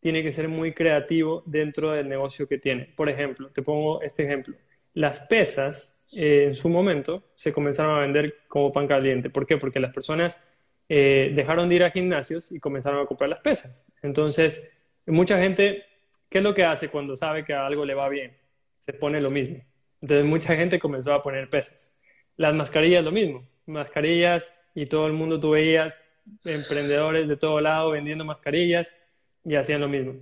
[0.00, 2.92] tiene que ser muy creativo dentro del negocio que tiene.
[2.94, 4.54] Por ejemplo, te pongo este ejemplo.
[4.92, 9.30] Las pesas eh, en su momento se comenzaron a vender como pan caliente.
[9.30, 9.56] ¿Por qué?
[9.56, 10.46] Porque las personas
[10.90, 13.86] eh, dejaron de ir a gimnasios y comenzaron a comprar las pesas.
[14.02, 14.70] Entonces,
[15.06, 15.84] mucha gente,
[16.28, 18.36] ¿qué es lo que hace cuando sabe que a algo le va bien?
[18.78, 19.62] Se pone lo mismo.
[20.00, 21.96] Entonces, mucha gente comenzó a poner pesas.
[22.36, 23.48] Las mascarillas, lo mismo.
[23.66, 26.04] Mascarillas, y todo el mundo tú veías
[26.44, 28.96] emprendedores de todo lado vendiendo mascarillas
[29.44, 30.14] y hacían lo mismo.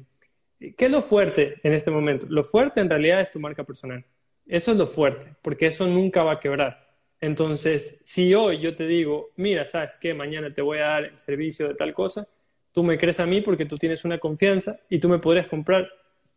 [0.58, 2.26] ¿Qué es lo fuerte en este momento?
[2.28, 4.04] Lo fuerte en realidad es tu marca personal.
[4.46, 6.82] Eso es lo fuerte, porque eso nunca va a quebrar.
[7.20, 11.14] Entonces, si hoy yo te digo, mira, sabes que mañana te voy a dar el
[11.16, 12.26] servicio de tal cosa,
[12.72, 15.88] tú me crees a mí porque tú tienes una confianza y tú me podrías comprar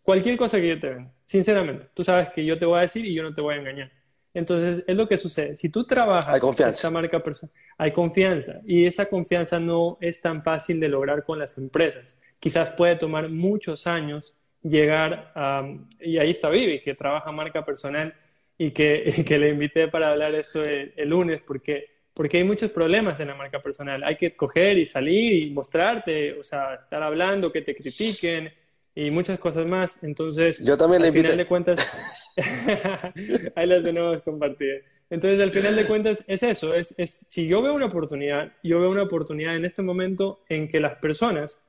[0.04, 1.12] cualquier cosa que yo te venda.
[1.26, 3.58] Sinceramente, tú sabes que yo te voy a decir y yo no te voy a
[3.58, 3.92] engañar.
[4.34, 5.56] Entonces, es lo que sucede.
[5.56, 8.60] Si tú trabajas con esa marca personal, hay confianza.
[8.66, 12.18] Y esa confianza no es tan fácil de lograr con las empresas.
[12.38, 15.66] Quizás puede tomar muchos años llegar a...
[16.02, 18.14] Y ahí está Vivi, que trabaja marca personal
[18.58, 22.72] y que, que le invité para hablar esto el, el, lunes, porque, porque hay muchos
[22.72, 24.02] problemas en la marca personal.
[24.04, 28.52] Hay que coger y salir y mostrarte, o sea, estar hablando, que te critiquen
[28.96, 30.02] y muchas cosas más.
[30.02, 32.34] Entonces, yo también al final de cuentas,
[33.56, 34.84] ahí las tenemos compartidas.
[35.10, 36.74] Entonces, al final de cuentas, es eso.
[36.74, 40.70] Es, es, si yo veo una oportunidad, yo veo una oportunidad en este momento en
[40.70, 41.62] que las personas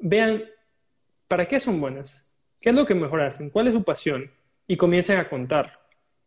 [0.00, 0.42] vean
[1.28, 4.32] para qué son buenas, qué es lo que mejor hacen, cuál es su pasión,
[4.66, 5.78] y comiencen a contarlo.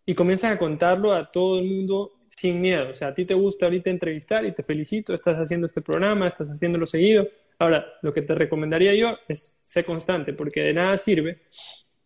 [0.06, 2.92] Y comiencen a contarlo a todo el mundo sin miedo.
[2.92, 6.28] O sea, a ti te gusta ahorita entrevistar y te felicito, estás haciendo este programa,
[6.28, 7.28] estás haciéndolo seguido.
[7.58, 11.40] Ahora, lo que te recomendaría yo es ser constante, porque de nada sirve,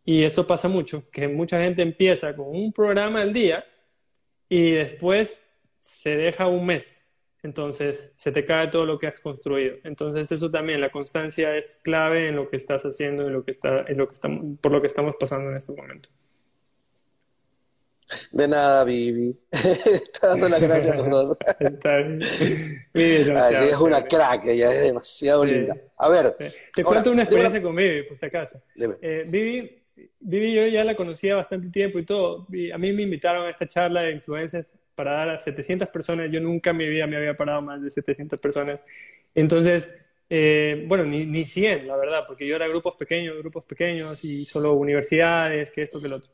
[0.05, 3.65] y eso pasa mucho, que mucha gente empieza con un programa al día
[4.47, 7.05] y después se deja un mes.
[7.43, 9.77] Entonces se te cae todo lo que has construido.
[9.83, 13.51] Entonces eso también, la constancia es clave en lo que estás haciendo, en lo que
[13.51, 16.09] está, en lo que estamos, por lo que estamos pasando en este momento.
[18.31, 19.39] De nada, Vivi.
[19.51, 21.37] Está dando las gracias a los dos.
[22.93, 23.31] Vivi,
[23.69, 25.75] es una crack, ella es demasiado linda.
[25.97, 26.35] A ver.
[26.75, 28.61] Te cuento una experiencia con Vivi, por si acaso.
[29.01, 29.83] Eh, Vivi,
[30.19, 32.47] Vivi, yo ya la conocía bastante tiempo y todo.
[32.73, 36.29] A mí me invitaron a esta charla de influencers para dar a 700 personas.
[36.31, 38.83] Yo nunca en mi vida me había parado más de 700 personas.
[39.33, 39.93] Entonces,
[40.29, 44.45] eh, bueno, ni, ni 100, la verdad, porque yo era grupos pequeños, grupos pequeños y
[44.45, 46.31] solo universidades, que esto, que lo otro.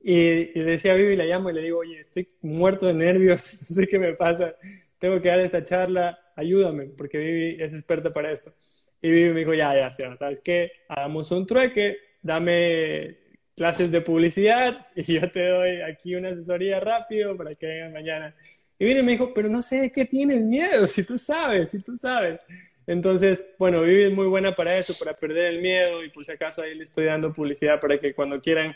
[0.00, 3.66] Y, le decía a Vivi, la llamo y le digo, oye, estoy muerto de nervios,
[3.70, 4.54] no sé qué me pasa,
[4.98, 8.54] tengo que dar esta charla, ayúdame, porque Vivi es experta para esto.
[9.00, 10.70] Y Vivi me dijo, ya, ya, ¿sabes qué?
[10.88, 13.16] Hagamos un trueque, dame
[13.56, 18.34] clases de publicidad y yo te doy aquí una asesoría rápido para que vengan mañana.
[18.78, 21.82] Y Vivi me dijo, pero no sé de qué tienes miedo, si tú sabes, si
[21.82, 22.38] tú sabes.
[22.86, 26.32] Entonces, bueno, Vivi es muy buena para eso, para perder el miedo y por si
[26.32, 28.74] acaso ahí le estoy dando publicidad para que cuando quieran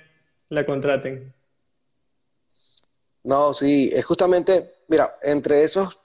[0.48, 1.33] la contraten.
[3.24, 6.00] No, sí, es justamente, mira, entre esos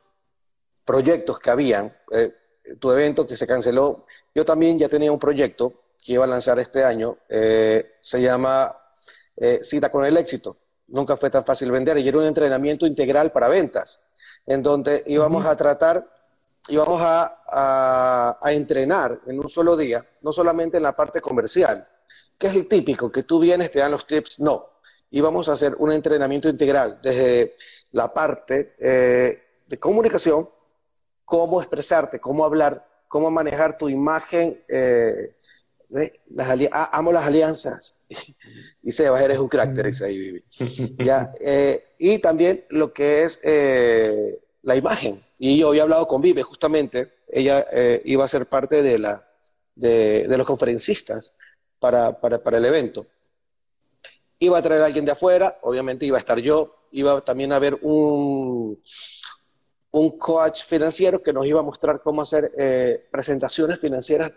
[0.86, 2.34] proyectos que habían, eh,
[2.80, 5.74] tu evento que se canceló, yo también ya tenía un proyecto
[6.04, 8.76] que iba a lanzar este año, eh, se llama
[9.36, 10.58] eh, Cita con el éxito.
[10.88, 14.02] Nunca fue tan fácil vender y era un entrenamiento integral para ventas,
[14.46, 16.08] en donde íbamos a tratar,
[16.70, 21.86] íbamos a, a entrenar en un solo día, no solamente en la parte comercial,
[22.38, 23.12] ¿Qué es el típico?
[23.12, 24.40] Que tú vienes, te dan los tips.
[24.40, 24.70] No.
[25.10, 27.56] Y vamos a hacer un entrenamiento integral desde
[27.92, 30.50] la parte eh, de comunicación,
[31.26, 34.64] cómo expresarte, cómo hablar, cómo manejar tu imagen.
[34.68, 35.34] Eh,
[36.30, 38.06] las ah, amo las alianzas.
[38.84, 40.44] y Sebas, eres un crack, dice ahí, Vivi.
[41.04, 41.32] ¿Ya?
[41.40, 43.40] Eh, y también lo que es
[44.62, 45.24] la imagen.
[45.40, 47.14] Y yo había hablado con Vivi, justamente.
[47.30, 47.66] Ella
[48.04, 49.28] iba a ser parte de, la,
[49.76, 51.34] de, de los conferencistas
[51.80, 53.06] para, para, para el evento.
[54.40, 57.56] Iba a traer a alguien de afuera, obviamente iba a estar yo, iba también a
[57.56, 58.80] haber un,
[59.92, 64.32] un coach financiero que nos iba a mostrar cómo hacer eh, presentaciones financieras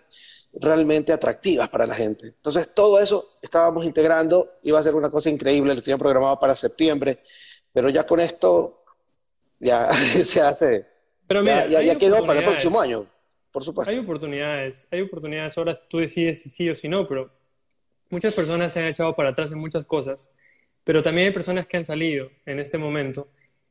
[0.53, 2.26] realmente atractivas para la gente.
[2.26, 6.57] Entonces, todo eso estábamos integrando, iba a ser una cosa increíble, lo tenía programado para
[6.57, 7.20] septiembre,
[7.72, 8.85] pero ya con esto
[9.59, 9.92] ya
[10.24, 10.87] se hace.
[11.26, 13.07] Pero mira, ya, ya quedó para el próximo año
[13.51, 13.91] por supuesto.
[13.91, 17.31] Hay oportunidades, hay oportunidades, ahora tú decides si sí o si no, pero
[18.11, 20.33] muchas personas se han echado para atrás en muchas cosas,
[20.85, 23.29] pero también hay personas que han salido en este momento.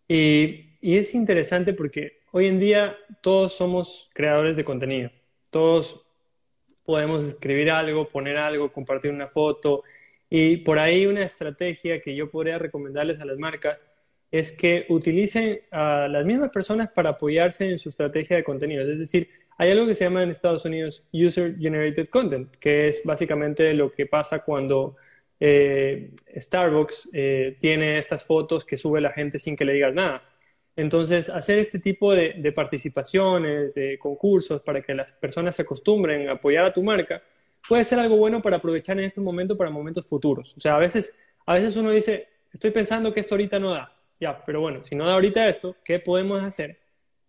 [0.08, 5.12] Y, y es interesante porque hoy en día todos somos creadores de contenido,
[5.50, 6.06] todos
[6.84, 9.84] podemos escribir algo, poner algo, compartir una foto,
[10.30, 13.92] y por ahí una estrategia que yo podría recomendarles a las marcas
[14.32, 18.84] es que utilicen a las mismas personas para apoyarse en su estrategia de contenido.
[18.84, 19.28] Es decir,
[19.60, 23.92] hay algo que se llama en Estados Unidos User Generated Content, que es básicamente lo
[23.92, 24.96] que pasa cuando
[25.38, 30.24] eh, Starbucks eh, tiene estas fotos que sube la gente sin que le digas nada.
[30.78, 36.34] Entonces, hacer este tipo de, participaciones, de concursos, para que las personas se acostumbren a
[36.34, 37.22] apoyar a tu marca,
[37.68, 40.56] puede ser algo bueno para aprovechar en este momento para momentos futuros.
[40.56, 43.90] O sea, a veces, a veces uno dice, estoy pensando que esto ahorita no da.
[44.22, 46.80] Ya, pero bueno, si no da ahorita esto, ¿qué podemos hacer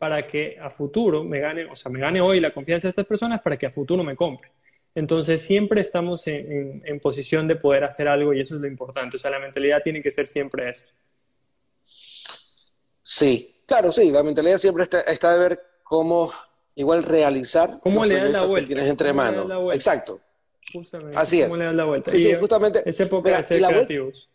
[0.00, 3.04] para que a futuro me gane, o sea, me gane hoy la confianza de estas
[3.04, 4.50] personas para que a futuro me compre.
[4.94, 9.18] Entonces, siempre estamos en, posición de poder hacer algo y eso es lo importante.
[9.18, 10.86] O sea, la mentalidad tiene que ser siempre esa.
[13.02, 16.32] Sí, claro, sí, la mentalidad siempre está, de ver cómo
[16.76, 18.60] igual realizar ¿Cómo le das la vuelta?
[18.60, 19.74] que tienes entre manos.
[19.74, 20.18] Exacto.
[20.72, 21.18] Justamente.
[21.18, 22.10] Así ¿Cómo le das la vuelta?
[22.10, 22.82] Sí, justamente.
[22.86, 24.30] Es época de ser creativos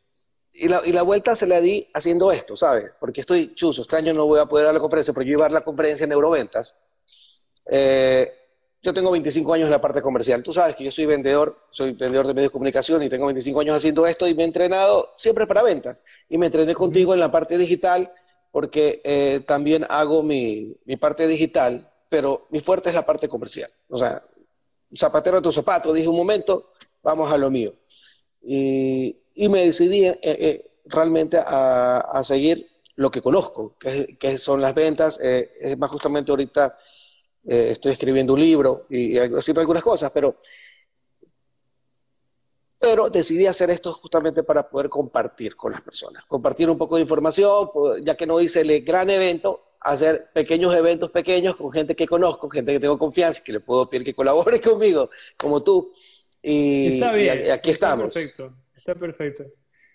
[0.57, 2.91] y la, y la vuelta se la di haciendo esto, ¿sabes?
[2.99, 5.41] Porque estoy chuzo, este año no voy a poder dar la conferencia, pero yo iba
[5.41, 6.77] a dar la conferencia en Euroventas.
[7.69, 8.31] Eh,
[8.81, 10.43] yo tengo 25 años en la parte comercial.
[10.43, 13.59] Tú sabes que yo soy vendedor, soy vendedor de medios de comunicación y tengo 25
[13.61, 16.03] años haciendo esto y me he entrenado siempre para ventas.
[16.29, 18.13] Y me entrené contigo en la parte digital
[18.51, 23.71] porque eh, también hago mi, mi parte digital, pero mi fuerte es la parte comercial.
[23.89, 24.23] O sea,
[24.95, 27.73] zapatero a tu zapato, dije un momento, vamos a lo mío.
[28.41, 34.73] Y, y me decidí eh, eh, realmente a, seguir lo que conozco, que, son las
[34.73, 35.19] ventas.
[35.21, 36.77] Eh, es más, justamente ahorita
[37.43, 40.37] estoy escribiendo un libro y, haciendo algunas cosas, pero
[42.77, 47.01] pero decidí hacer esto justamente para poder compartir con las personas, compartir un poco de
[47.01, 47.69] información,
[48.01, 52.49] ya que no hice el gran evento, hacer pequeños eventos pequeños con gente que conozco,
[52.49, 55.93] gente que tengo confianza, que le puedo pedir que colabore conmigo, como tú.
[56.43, 58.13] Y, está bien, aquí está estamos.
[58.13, 59.45] Perfecto, está perfecto.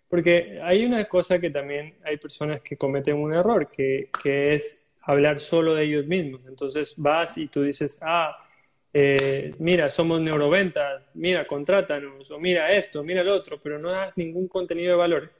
[0.08, 4.84] Porque hay una cosa que también hay personas que cometen un error, que, que es
[5.02, 6.42] hablar solo de ellos mismos.
[6.48, 8.36] Entonces vas y tú dices, ah,
[8.92, 14.16] eh, mira, somos neuroventas, mira, contrátanos, o mira esto, mira el otro, pero no das
[14.16, 15.30] ningún contenido de valor.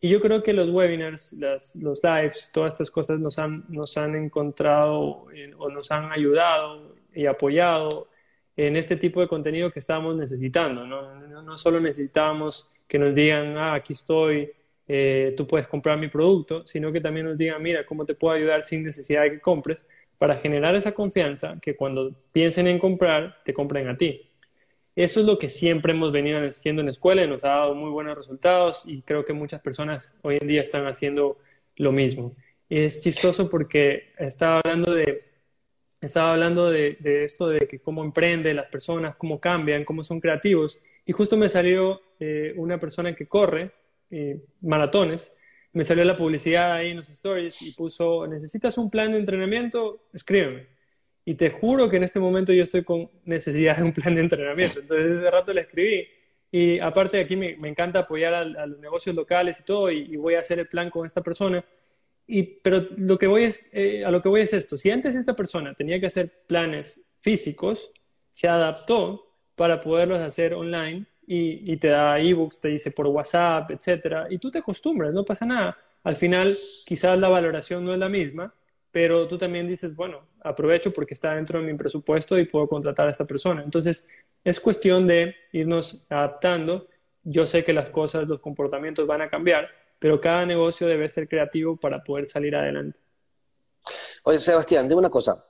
[0.00, 1.32] Y yo creo que los webinars,
[1.80, 5.26] los lives, todas estas cosas nos han, nos han encontrado
[5.58, 8.08] o nos han ayudado y apoyado
[8.56, 10.86] en este tipo de contenido que estábamos necesitando.
[10.86, 14.50] No, no, solo necesitábamos que nos digan, ah, aquí estoy,
[14.88, 18.34] eh, tú puedes comprar mi producto, sino que también nos digan, mira, cómo te puedo
[18.34, 19.86] ayudar sin necesidad de que compres,
[20.18, 24.30] para generar esa confianza que cuando piensen en comprar, te compren a ti.
[24.94, 27.74] Eso es lo que siempre hemos venido haciendo en la escuela y nos ha dado
[27.74, 31.38] muy buenos resultados y creo que muchas personas hoy en día están haciendo
[31.76, 32.34] lo mismo.
[32.68, 35.22] Y es chistoso porque estaba hablando de,
[36.00, 40.80] estaba hablando de, esto de que cómo emprenden las personas, cómo cambian, cómo son creativos.
[41.04, 43.72] Y justo me salió eh, una persona que corre
[44.10, 45.36] eh, maratones,
[45.72, 50.06] me salió la publicidad ahí en los stories y puso, ¿necesitas un plan de entrenamiento?
[50.12, 50.68] Escríbeme.
[51.24, 54.22] Y te juro que en este momento yo estoy con necesidad de un plan de
[54.22, 54.80] entrenamiento.
[54.80, 56.06] Entonces, ese rato le escribí.
[56.50, 60.16] Y aparte de aquí me, me encanta apoyar a, los negocios locales y todo, y,
[60.16, 61.62] voy a hacer el plan con esta persona.
[62.26, 64.76] Y, pero lo que voy es, eh, a lo que voy es esto.
[64.76, 67.90] Si antes esta persona tenía que hacer planes físicos,
[68.32, 73.70] se adaptó para poderlos hacer online y, y te da ebooks, te dice por WhatsApp,
[73.70, 75.76] etcétera, y tú te acostumbras, no pasa nada.
[76.04, 78.54] Al final, quizás la valoración no es la misma,
[78.92, 83.08] pero tú también dices, bueno, aprovecho porque está dentro de mi presupuesto y puedo contratar
[83.08, 83.62] a esta persona.
[83.62, 84.08] Entonces,
[84.44, 86.88] es cuestión de irnos adaptando.
[87.22, 91.28] Yo sé que las cosas, los comportamientos van a cambiar, pero cada negocio debe ser
[91.28, 92.98] creativo para poder salir adelante.
[94.24, 95.44] Oye, Sebastián, dime una cosa.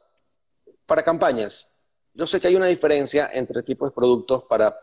[0.85, 1.72] Para campañas,
[2.14, 4.76] yo sé que hay una diferencia entre tipos de productos para,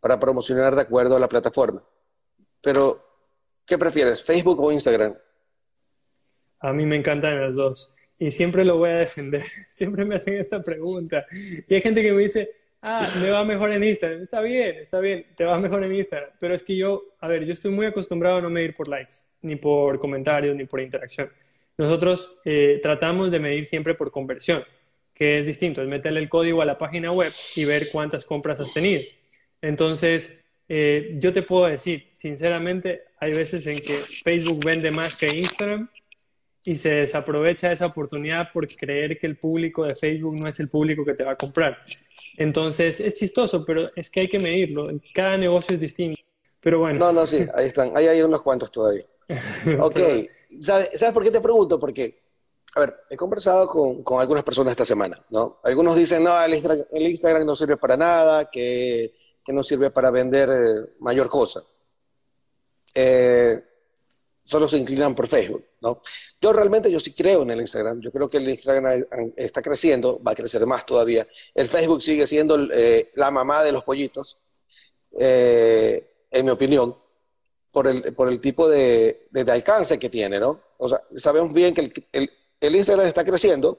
[0.00, 1.82] para promocionar de acuerdo a la plataforma,
[2.60, 3.04] pero
[3.66, 5.16] ¿qué prefieres, Facebook o Instagram?
[6.60, 9.46] A mí me encantan las dos y siempre lo voy a defender.
[9.70, 11.24] Siempre me hacen esta pregunta.
[11.66, 12.50] Y hay gente que me dice,
[12.82, 14.22] ah, me va mejor en Instagram.
[14.22, 16.30] Está bien, está bien, te va mejor en Instagram.
[16.38, 19.14] Pero es que yo, a ver, yo estoy muy acostumbrado a no medir por likes,
[19.42, 21.30] ni por comentarios, ni por interacción.
[21.76, 24.64] Nosotros eh, tratamos de medir siempre por conversión,
[25.14, 28.60] que es distinto, es meterle el código a la página web y ver cuántas compras
[28.60, 29.02] has tenido.
[29.62, 30.38] Entonces,
[30.68, 35.88] eh, yo te puedo decir, sinceramente, hay veces en que Facebook vende más que Instagram
[36.64, 40.68] y se desaprovecha esa oportunidad por creer que el público de Facebook no es el
[40.68, 41.78] público que te va a comprar.
[42.36, 44.88] Entonces es chistoso, pero es que hay que medirlo.
[45.14, 46.20] Cada negocio es distinto.
[46.60, 46.98] Pero bueno.
[46.98, 47.92] No, no, sí, ahí están.
[47.96, 49.04] Ahí hay unos cuantos todavía.
[49.80, 49.96] Ok.
[50.60, 51.78] ¿Sabes, por qué te pregunto?
[51.78, 52.20] Porque,
[52.74, 55.60] a ver, he conversado con, con algunas personas esta semana, ¿no?
[55.62, 59.12] Algunos dicen, no, el Instagram, el Instagram no sirve para nada, que,
[59.44, 61.62] que no sirve para vender eh, mayor cosa.
[62.94, 63.62] Eh,
[64.50, 66.02] solo se inclinan por Facebook, ¿no?
[66.40, 70.20] Yo realmente yo sí creo en el Instagram, yo creo que el Instagram está creciendo,
[70.20, 71.24] va a crecer más todavía.
[71.54, 74.38] El Facebook sigue siendo eh, la mamá de los pollitos,
[75.16, 76.96] eh, en mi opinión,
[77.70, 80.60] por el, por el tipo de, alcance que tiene, ¿no?
[80.78, 83.78] O sea, sabemos bien que el, el, Instagram está creciendo,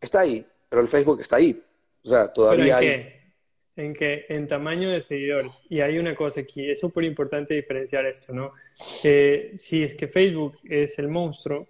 [0.00, 1.62] está ahí, pero el Facebook está ahí.
[2.04, 3.21] O sea, todavía hay
[3.76, 8.04] en que en tamaño de seguidores, y hay una cosa aquí, es súper importante diferenciar
[8.06, 8.52] esto, ¿no?
[9.04, 11.68] Eh, si es que Facebook es el monstruo,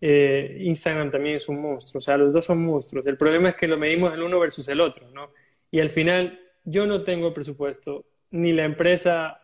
[0.00, 3.06] eh, Instagram también es un monstruo, o sea, los dos son monstruos.
[3.06, 5.30] El problema es que lo medimos el uno versus el otro, ¿no?
[5.70, 9.40] Y al final, yo no tengo presupuesto, ni la empresa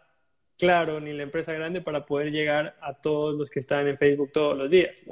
[0.61, 4.31] claro, ni la empresa grande para poder llegar a todos los que están en Facebook
[4.31, 5.07] todos los días.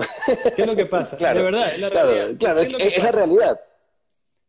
[0.55, 1.17] ¿Qué es lo que pasa?
[1.35, 2.37] de verdad, es la realidad.
[2.39, 3.59] Claro, es la realidad.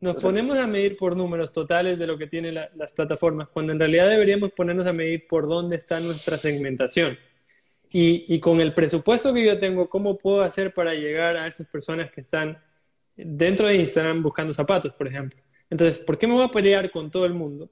[0.01, 3.79] Nos ponemos a medir por números totales de lo que tienen las plataformas, cuando en
[3.79, 7.17] realidad deberíamos ponernos a medir por dónde está nuestra segmentación.
[7.91, 11.67] Y, y, con el presupuesto que yo tengo, ¿cómo puedo hacer para llegar a esas
[11.67, 12.57] personas que están
[13.15, 15.41] dentro de Instagram buscando zapatos, por ejemplo?
[15.69, 17.69] Entonces, ¿por qué me voy a pelear con todo el mundo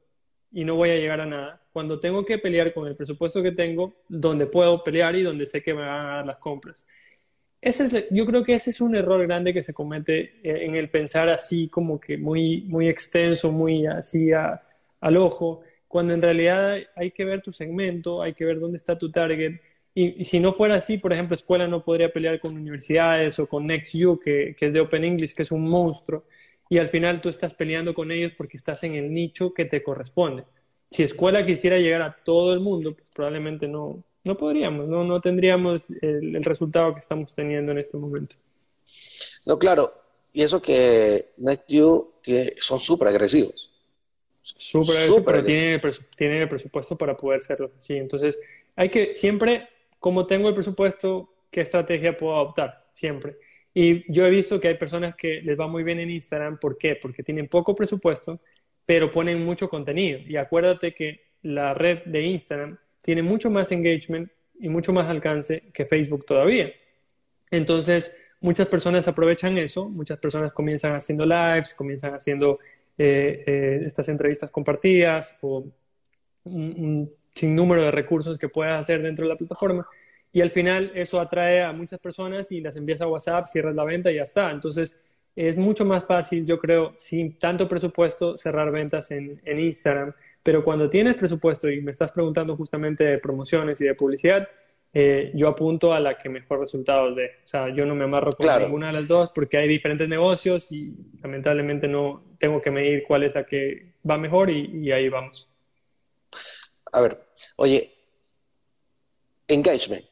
[0.51, 3.51] y no voy a llegar a nada cuando tengo que pelear con el presupuesto que
[3.51, 6.85] tengo, donde puedo pelear y donde sé que me van a dar las compras?
[8.11, 11.29] Yo creo que ese es un error grande que se comete eh, en el pensar
[11.29, 17.25] así como que muy, muy extenso, muy así al ojo, cuando en realidad hay que
[17.25, 19.59] ver tu segmento, hay que ver dónde está tu target.
[19.93, 23.65] Y, si no fuera así, por ejemplo, escuela no podría pelear con universidades o con
[23.65, 26.25] NextU, que, que es de Open English, que es un monstruo,
[26.69, 29.81] y al final tú estás peleando con ellos porque estás en el nicho que te
[29.83, 30.43] corresponde.
[30.91, 35.21] si escuela quisiera llegar a todo el mundo, pues probablemente no, no podríamos, no, no
[35.21, 38.35] tendríamos el, resultado que estamos teniendo en este momento.
[39.45, 39.91] No, claro,
[40.33, 42.13] y eso que NetU
[42.59, 43.71] son súper agresivos.
[44.41, 45.79] Súper agresivos, pero tienen
[46.37, 47.71] el, el presupuesto para poder serlo.
[47.77, 48.39] Sí, entonces
[48.75, 49.67] hay que siempre,
[49.99, 52.85] como tengo el presupuesto, ¿qué estrategia puedo adoptar?
[52.93, 53.37] Siempre.
[53.73, 56.57] Y yo he visto que hay personas que les va muy bien en Instagram.
[56.59, 56.95] ¿Por qué?
[56.95, 58.39] Porque tienen poco presupuesto,
[58.85, 60.19] pero ponen mucho contenido.
[60.25, 62.77] Y acuérdate que la red de Instagram
[63.07, 64.29] tiene mucho más engagement
[64.59, 66.73] y mucho más alcance que Facebook todavía.
[67.49, 72.59] Entonces, muchas personas aprovechan eso, muchas personas comienzan haciendo lives, comienzan haciendo
[72.97, 75.63] eh, eh, estas entrevistas compartidas o
[76.43, 79.87] un, sinnúmero de recursos que puedas hacer dentro de la plataforma.
[80.33, 83.85] Y al final eso atrae a muchas personas y las envías a WhatsApp, cierras la
[83.85, 84.51] venta y ya está.
[84.51, 84.99] Entonces,
[85.33, 90.11] es mucho más fácil, yo creo, sin tanto presupuesto, cerrar ventas en, Instagram.
[90.47, 94.47] Pero cuando tienes presupuesto y me estás preguntando justamente de promociones y de publicidad,
[94.93, 97.31] eh, yo apunto a la que mejor resultados dé.
[97.43, 100.71] O sea, yo no me amarro con ninguna de las dos porque hay diferentes negocios
[100.71, 105.49] y lamentablemente no tengo que medir cuál es la que va mejor y, ahí vamos.
[106.93, 107.17] A ver,
[107.57, 107.91] oye,
[109.49, 110.05] engagement.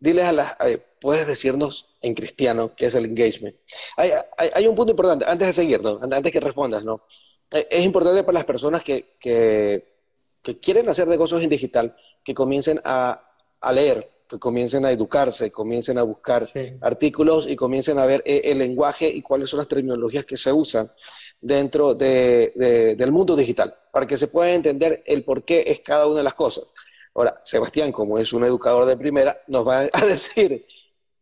[0.00, 0.56] Diles a las,
[0.98, 3.54] puedes decirnos en cristiano qué es el engagement.
[3.98, 7.02] Hay, un punto importante, antes de seguir, antes que respondas, ¿no?
[7.52, 9.84] Eh, es importante para las personas que, que,
[10.60, 13.22] quieren hacer negocios en digital que comiencen a,
[13.72, 16.42] leer, que comiencen a educarse, comiencen a buscar
[16.80, 20.52] artículos y comiencen a ver eh, el, lenguaje y cuáles son las terminologías que se
[20.52, 20.90] usan
[21.40, 26.18] dentro del mundo digital, para que se pueda entender el por qué es cada una
[26.18, 26.74] de las cosas.
[27.14, 30.66] Ahora, Sebastián, como es un educador de primera, nos va a decir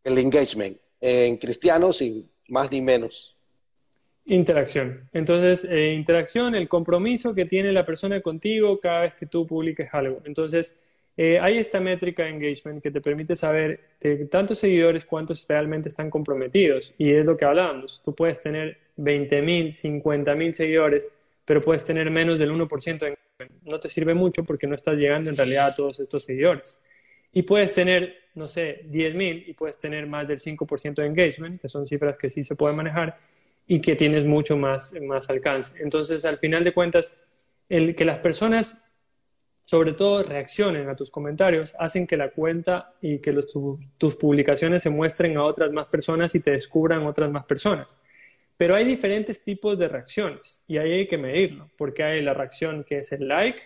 [0.03, 3.35] el engagement en cristiano sin más ni menos.
[4.31, 5.09] Interacción.
[5.11, 9.89] Entonces, eh, interacción, el compromiso que tiene la persona contigo cada vez que tú publiques
[9.93, 10.21] algo.
[10.23, 10.79] Entonces,
[11.17, 15.89] eh, hay esta métrica de engagement que te permite saber de tantos seguidores cuántos realmente
[15.89, 16.93] están comprometidos.
[16.97, 18.01] Y es lo que hablábamos.
[18.05, 21.11] Tú puedes tener 20.000, 50.000 seguidores,
[21.43, 23.63] pero puedes tener menos del 1% de engagement.
[23.69, 26.81] No te sirve mucho porque no estás llegando en realidad a todos estos seguidores.
[27.33, 31.67] Y puedes tener, no sé, 10.000 y puedes tener más del 5% de engagement, que
[31.67, 33.17] son cifras que sí se pueden manejar
[33.71, 35.81] y que tienes mucho más, más alcance.
[35.81, 37.17] Entonces, al final de cuentas,
[37.69, 38.85] el que las personas,
[39.63, 43.31] sobre todo, reaccionen a tus comentarios, hacen que la cuenta y que
[43.97, 47.97] tus publicaciones se muestren a otras más personas y te descubran otras más personas.
[48.57, 52.83] Pero hay diferentes tipos de reacciones y ahí hay que medirlo, porque hay la reacción
[52.83, 53.61] que es el like,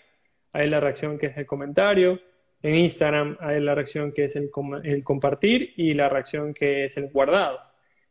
[0.53, 2.22] hay la reacción que es el comentario,
[2.62, 7.10] en Instagram hay la reacción que es el, compartir y la reacción que es el
[7.10, 7.60] guardado.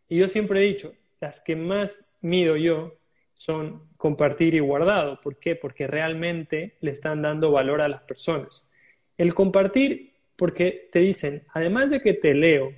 [0.09, 0.93] Y yo siempre he dicho,
[1.25, 2.93] las que más mido yo
[3.33, 5.21] son compartir y guardado.
[5.23, 5.57] ¿Por qué?
[5.57, 8.71] Porque realmente le están dando valor a las personas.
[9.17, 12.73] El compartir, porque te dicen, además de que te leo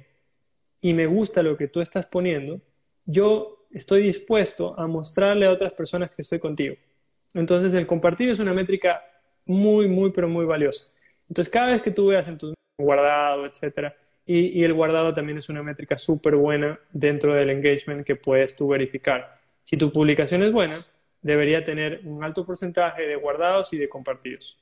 [0.81, 2.61] y me gusta lo que tú estás poniendo,
[3.05, 6.77] yo estoy dispuesto a mostrarle a otras personas que estoy contigo.
[7.35, 9.03] Entonces el compartir es una métrica
[9.45, 10.87] muy, muy, pero muy valiosa.
[11.29, 15.49] Entonces, cada vez que tú veas en tu guardado, etcétera, y, el guardado también es
[15.49, 19.41] una métrica súper buena dentro del engagement que puedes tú verificar.
[19.63, 20.85] Si tu publicación es buena,
[21.23, 24.59] debería tener un alto porcentaje de guardados y de compartidos.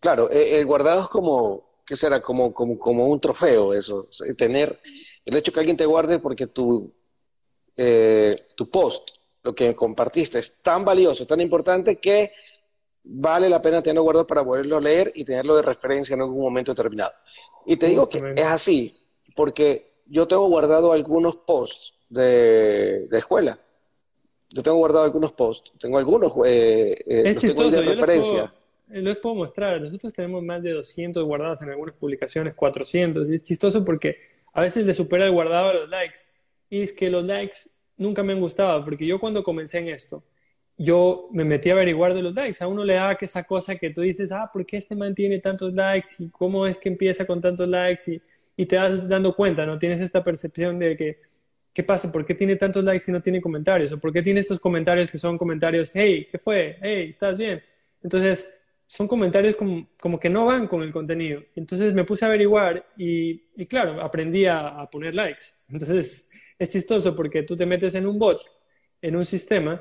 [0.00, 2.20] Claro, eh, el guardado es como, ¿qué será?
[2.20, 4.08] Como, como, como un trofeo eso.
[4.36, 4.76] Tener
[5.24, 6.92] el hecho que alguien te guarde porque tu,
[7.76, 9.10] eh, tu post,
[9.44, 12.32] lo que compartiste, es tan valioso, tan importante que
[13.08, 16.74] vale la pena tenerlo guardado para poderlo leer y tenerlo de referencia en algún momento
[16.74, 17.12] determinado.
[17.64, 18.96] Y te digo que es así,
[19.34, 23.58] porque yo tengo guardado algunos posts de, escuela.
[24.50, 28.52] Yo tengo guardado algunos posts, tengo algunos eh, eh es chistoso, de referencia.
[28.88, 33.28] Les puedo, puedo mostrar, nosotros tenemos más de 200 guardados en algunas publicaciones, 400.
[33.28, 34.16] es chistoso porque
[34.52, 36.18] a veces le supera el guardado a los likes.
[36.70, 37.58] Y es que los likes
[37.96, 40.22] nunca me han gustado, porque yo cuando comencé en esto,
[40.78, 42.62] yo me metí a averiguar de los likes.
[42.62, 45.14] A uno le da que esa cosa que tú dices, ah, ¿por qué este man
[45.14, 46.10] tiene tantos likes?
[46.20, 48.12] ¿Y cómo es que empieza con tantos likes?
[48.12, 48.22] Y,
[48.56, 49.78] y te vas dando cuenta, ¿no?
[49.78, 51.20] Tienes esta percepción de que,
[51.72, 52.10] ¿qué pasa?
[52.12, 53.92] ¿Por qué tiene tantos likes y no tiene comentarios?
[53.92, 56.76] ¿O por qué tiene estos comentarios que son comentarios, hey, ¿qué fue?
[56.80, 57.62] Hey, ¿estás bien?
[58.02, 58.52] Entonces,
[58.86, 61.42] son comentarios como, como que no van con el contenido.
[61.56, 65.44] Entonces me puse a averiguar y, y claro, aprendí a, a poner likes.
[65.68, 68.40] Entonces, es chistoso porque tú te metes en un bot,
[69.02, 69.80] en un sistema,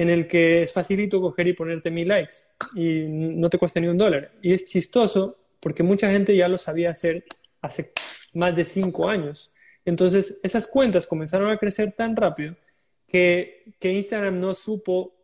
[0.00, 2.34] en el que es facilito coger y ponerte mil likes
[2.74, 4.32] y no te cuesta ni un dólar.
[4.40, 7.26] Y es chistoso porque mucha gente ya lo sabía hacer
[7.60, 7.92] hace
[8.32, 9.52] más de cinco años.
[9.84, 12.56] Entonces, esas cuentas comenzaron a crecer tan rápido
[13.06, 15.14] que, que Instagram no supo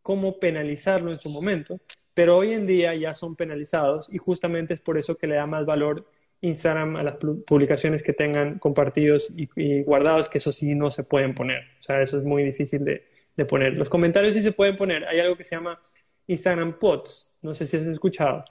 [0.00, 1.78] cómo penalizarlo en su momento,
[2.14, 5.46] pero hoy en día ya son penalizados y justamente es por eso que le da
[5.46, 6.08] más valor
[6.40, 11.34] Instagram a las publicaciones que tengan compartidos y, guardados, que eso sí no se pueden
[11.34, 11.64] poner.
[11.80, 13.74] O sea, eso es muy difícil de, de, poner.
[13.74, 15.04] Los comentarios sí se pueden poner.
[15.04, 15.80] Hay algo que se llama
[16.26, 17.32] Instagram Pods.
[17.42, 18.44] No sé si has escuchado.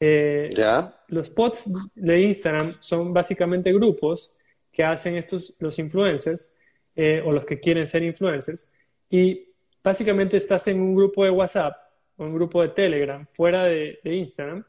[0.00, 0.94] Eh, ¿Ya?
[1.08, 4.32] Los pods de Instagram son básicamente grupos
[4.70, 6.50] que hacen estos, los influencers,
[6.94, 8.68] eh, o los que quieren ser influencers,
[9.10, 9.48] y
[9.82, 11.76] básicamente estás en un grupo de WhatsApp
[12.16, 14.64] o un grupo de Telegram fuera de, Instagram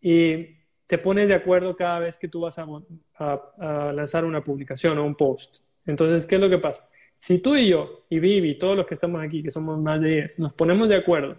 [0.00, 2.66] y te pones de acuerdo cada vez que tú vas a,
[3.16, 5.60] a, lanzar una publicación o un post.
[5.86, 6.88] Entonces, ¿qué es lo que pasa?
[7.14, 10.08] Si tú y yo, y Vivi, todos los que estamos aquí, que somos más de
[10.08, 11.36] 10, nos ponemos de acuerdo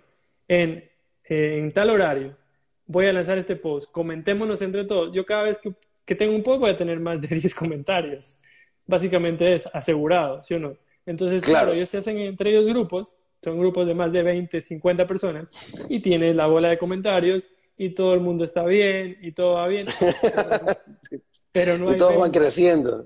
[0.48, 0.84] en,
[1.26, 2.38] en tal horario,
[2.86, 5.14] voy a lanzar este post, comentémonos entre todos.
[5.14, 5.74] Yo cada vez que,
[6.06, 8.40] que tengo un post voy a tener más de 10 comentarios.
[8.86, 10.78] Básicamente es asegurado, ¿sí o no?
[11.06, 15.06] Entonces, claro, ellos se hacen entre ellos grupos, son grupos de más de 20, 50
[15.06, 15.52] personas,
[15.90, 19.68] y tienes la bola de comentarios y todo el mundo está bien y todo va
[19.68, 19.88] bien.
[21.54, 23.06] Pero no hay y todos van creciendo.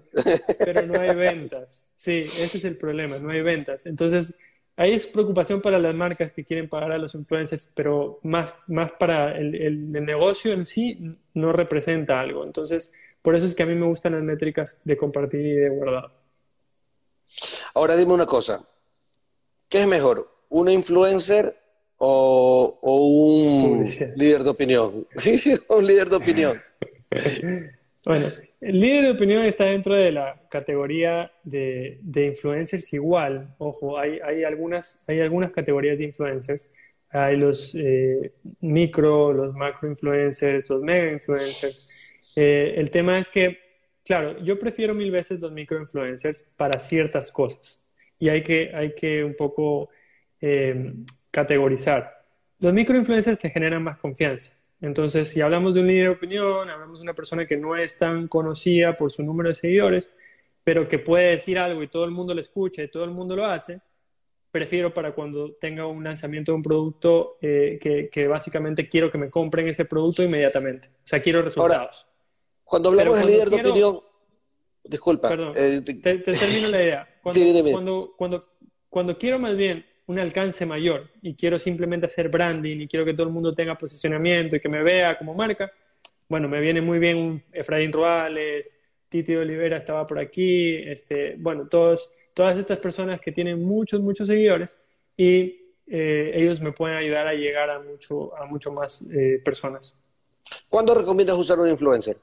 [0.57, 1.89] Pero no hay ventas.
[1.97, 3.85] Sí, ese es el problema, no hay ventas.
[3.85, 4.35] Entonces,
[4.77, 8.93] ahí es preocupación para las marcas que quieren pagar a los influencers, pero más, más
[8.93, 10.97] para el, el, negocio en sí
[11.33, 12.45] no representa algo.
[12.45, 15.69] Entonces, por eso es que a mí me gustan las métricas de compartir y de
[15.69, 16.11] guardar.
[17.73, 18.65] Ahora dime una cosa,
[19.67, 20.33] ¿qué es mejor?
[20.47, 21.53] ¿Una influencer
[21.97, 23.83] o, un
[24.15, 25.05] líder de opinión?
[25.17, 26.61] Sí, sí, un líder de opinión.
[28.07, 28.27] bueno,
[28.61, 33.55] el líder de opinión está dentro de la categoría de, influencers igual.
[33.59, 36.71] Ojo, hay, algunas, hay algunas categorías de influencers.
[37.09, 41.87] Hay los eh, micro, los macro influencers, los mega influencers.
[42.35, 43.67] Eh, el tema es que
[44.07, 47.83] Claro, yo prefiero mil veces los microinfluencers para ciertas cosas
[48.17, 49.89] y hay que, hay que un poco
[50.39, 50.93] eh,
[51.29, 52.23] categorizar.
[52.59, 54.56] Los microinfluencers te generan más confianza.
[54.81, 57.97] Entonces, si hablamos de un líder de opinión, hablamos de una persona que no es
[57.97, 60.15] tan conocida por su número de seguidores,
[60.63, 63.35] pero que puede decir algo y todo el mundo lo escucha y todo el mundo
[63.35, 63.81] lo hace,
[64.51, 67.79] prefiero para cuando tenga un lanzamiento de un producto eh,
[68.11, 70.89] que, básicamente quiero que me compren ese producto inmediatamente.
[70.89, 72.05] O sea, quiero resultados.
[72.63, 74.01] Cuando hablamos de líder de opinión,
[74.83, 75.29] disculpa.
[75.29, 77.07] Perdón, eh, te, termino la idea.
[77.21, 78.45] Cuando, cuando,
[78.89, 83.13] cuando, quiero más bien un alcance mayor y quiero simplemente hacer branding y quiero que
[83.13, 85.71] todo el mundo tenga posicionamiento y que me vea como marca,
[86.29, 88.77] bueno, me viene muy bien un Efraín Ruales,
[89.09, 94.27] Titi Olivera estaba por aquí, este, bueno, todos, todas estas personas que tienen muchos, muchos
[94.27, 94.81] seguidores
[95.15, 99.97] y eh, ellos me pueden ayudar a llegar a mucho, a mucho más eh, personas.
[100.69, 102.17] ¿Cuándo recomiendas usar un influencer?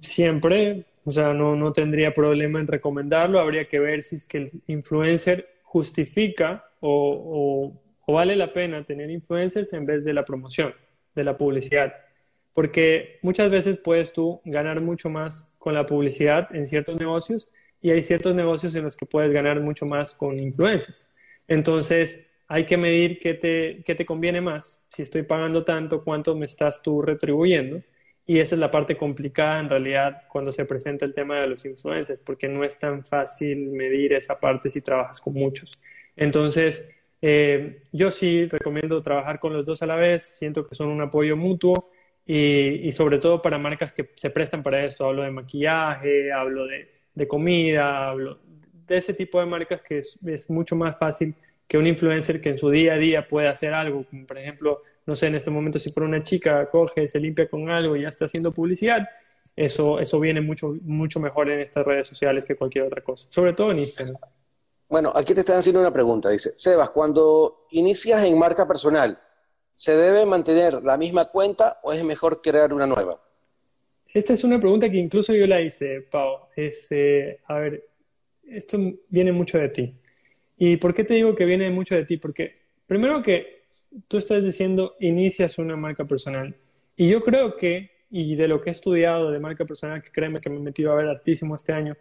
[0.00, 3.38] siempre, o sea, no, no tendría problema en recomendarlo.
[3.38, 7.72] Habría que ver si es que el influencer justifica o,
[8.06, 10.74] o, vale la pena tener influencers en vez de la promoción,
[11.14, 11.94] de la publicidad.
[12.52, 17.48] Porque muchas veces puedes tú ganar mucho más con la publicidad en ciertos negocios
[17.82, 21.10] y hay ciertos negocios en los que puedes ganar mucho más con influencers.
[21.48, 24.86] Entonces, hay que medir qué te, qué te conviene más.
[24.90, 27.82] Si estoy pagando tanto, cuánto me estás tú retribuyendo
[28.26, 31.64] y esa es la parte complicada en realidad cuando se presenta el tema de los
[31.64, 35.72] influencers, porque no es tan fácil medir esa parte si trabajas con muchos.
[36.16, 36.88] Entonces,
[37.20, 41.02] eh, yo sí recomiendo trabajar con los dos a la vez, siento que son un
[41.02, 41.90] apoyo mutuo
[42.26, 45.06] y, sobre todo para marcas que se prestan para esto.
[45.06, 48.40] Hablo de maquillaje, hablo de, de comida, hablo
[48.86, 51.34] de ese tipo de marcas que es, es mucho más fácil
[51.66, 54.82] que un influencer que en su día a día puede hacer algo, como por ejemplo,
[55.06, 58.02] no sé, en este momento si fuera una chica, coge, se limpia con algo y
[58.02, 59.08] ya está haciendo publicidad,
[59.56, 63.52] eso, eso viene mucho, mucho mejor en estas redes sociales que cualquier otra cosa, sobre
[63.52, 64.16] todo en Instagram.
[64.88, 69.18] Bueno, aquí te están haciendo una pregunta, dice, Sebas, cuando inicias en marca personal,
[69.74, 73.20] ¿se debe mantener la misma cuenta o es mejor crear una nueva?
[74.12, 76.46] Esta es una pregunta que incluso yo la hice, Pau.
[76.54, 77.88] Este, a ver,
[78.44, 79.94] esto viene mucho de ti.
[80.56, 82.16] ¿Y por qué te digo que viene mucho de ti?
[82.16, 82.52] Porque
[82.86, 83.64] primero que
[84.08, 86.54] tú estás diciendo inicias una marca personal.
[86.96, 90.40] Y yo creo que, y de lo que he estudiado de marca personal, que créeme
[90.40, 91.96] que me he metido a ver artísimo este año,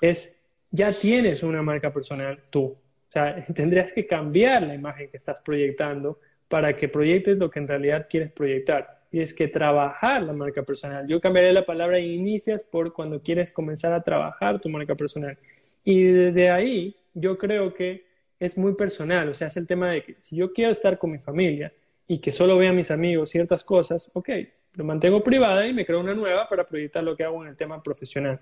[0.00, 2.64] es ya tienes una marca personal tú.
[2.64, 7.58] O sea, tendrías que cambiar la imagen que estás proyectando para que proyectes lo que
[7.58, 8.98] en realidad quieres proyectar.
[9.10, 11.06] Y es que trabajar la marca personal.
[11.08, 15.38] Yo cambiaré la palabra inicias por cuando quieres comenzar a trabajar tu marca personal.
[15.82, 18.06] Y desde ahí yo creo que
[18.38, 21.10] es muy personal, o sea, es el tema de que si yo quiero estar con
[21.10, 21.72] mi familia
[22.06, 24.30] y que solo vea a mis amigos ciertas cosas, ok,
[24.76, 27.56] lo mantengo privada y me creo una nueva para proyectar lo que hago en el
[27.56, 28.38] tema profesional.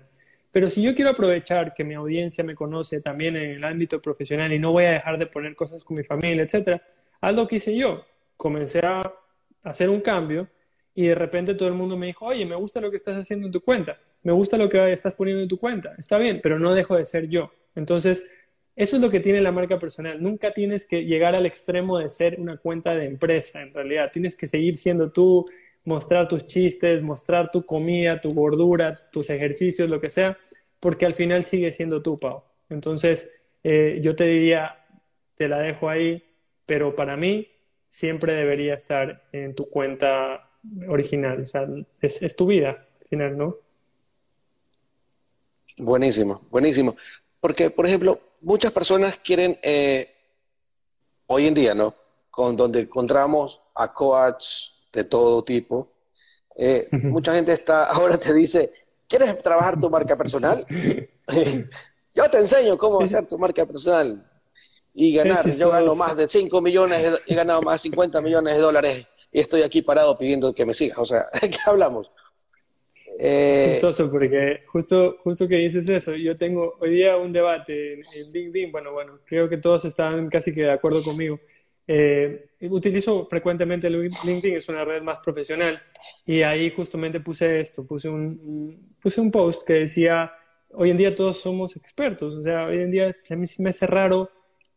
[0.51, 4.53] Pero si yo quiero aprovechar que mi audiencia me conoce también en el ámbito profesional
[4.53, 6.81] y no voy a dejar de poner cosas con mi familia, etcétera,
[7.19, 8.05] haz lo que hice yo.
[8.37, 9.01] Comencé a
[9.63, 10.47] hacer un cambio
[10.95, 13.47] y de repente todo el mundo me dijo, oye, me gusta lo que estás haciendo
[13.47, 16.57] en tu cuenta, me gusta lo que estás poniendo en tu cuenta, está bien, pero
[16.57, 17.51] no dejo de ser yo.
[17.75, 18.25] Entonces,
[18.77, 20.21] eso es lo que tiene la marca personal.
[20.21, 24.11] Nunca tienes que llegar al extremo de ser una cuenta de empresa, en realidad.
[24.13, 25.43] Tienes que seguir siendo tú,
[25.83, 30.37] mostrar tus chistes, mostrar tu comida, tu gordura, tus ejercicios, lo que sea,
[30.79, 32.43] porque al final sigue siendo tú, Pau.
[32.69, 34.85] Entonces, eh, yo te diría,
[35.35, 36.15] te la dejo ahí,
[36.67, 37.47] pero para mí
[37.87, 40.51] siempre debería estar en tu cuenta
[40.87, 41.67] original, o sea,
[42.01, 43.57] es, tu vida al final, ¿no?
[45.77, 46.95] Buenísimo, buenísimo.
[47.39, 50.13] Porque, por ejemplo, muchas personas quieren, eh,
[51.27, 51.93] hoy en día, ¿no?
[52.29, 55.91] Con donde encontramos a coach de todo tipo,
[56.55, 58.71] eh, mucha gente está, ahora te dice,
[59.07, 60.65] ¿quieres trabajar tu marca personal?
[62.15, 64.25] Yo te enseño cómo hacer tu marca personal
[64.93, 65.47] y ganar.
[65.47, 69.39] Yo gano más de 5 millones, he ganado más de 50 millones de dólares y
[69.39, 70.97] estoy aquí parado pidiendo que me sigas.
[70.97, 72.09] O sea, ¿qué hablamos?
[73.19, 73.69] Eh...
[73.71, 78.71] chistoso porque justo, justo que dices eso, yo tengo hoy día un debate en, LinkedIn,
[78.71, 81.39] bueno, bueno, creo que todos están casi que de acuerdo conmigo.
[81.87, 85.81] Eh, utilizo frecuentemente LinkedIn, es una red más profesional
[86.25, 90.31] y ahí justamente puse esto, puse un, puse un post que decía,
[90.73, 93.87] hoy en día todos somos expertos, o sea, hoy en día a mí me hace
[93.87, 94.29] raro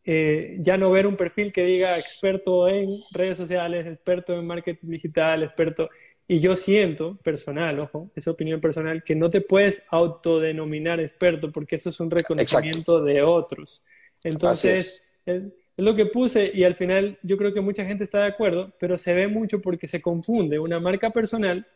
[0.03, 4.87] eh, ya no ver un perfil que diga experto en redes sociales, experto en marketing
[4.89, 5.89] digital, experto...
[6.31, 11.75] Y yo siento, personal, ojo, es opinión personal, que no te puedes autodenominar experto porque
[11.75, 13.83] eso es un reconocimiento de otros.
[14.23, 15.43] Entonces, es.
[15.75, 18.97] lo que puse y al final yo creo que mucha gente está de acuerdo, pero
[18.97, 21.67] se ve mucho porque se confunde una marca personal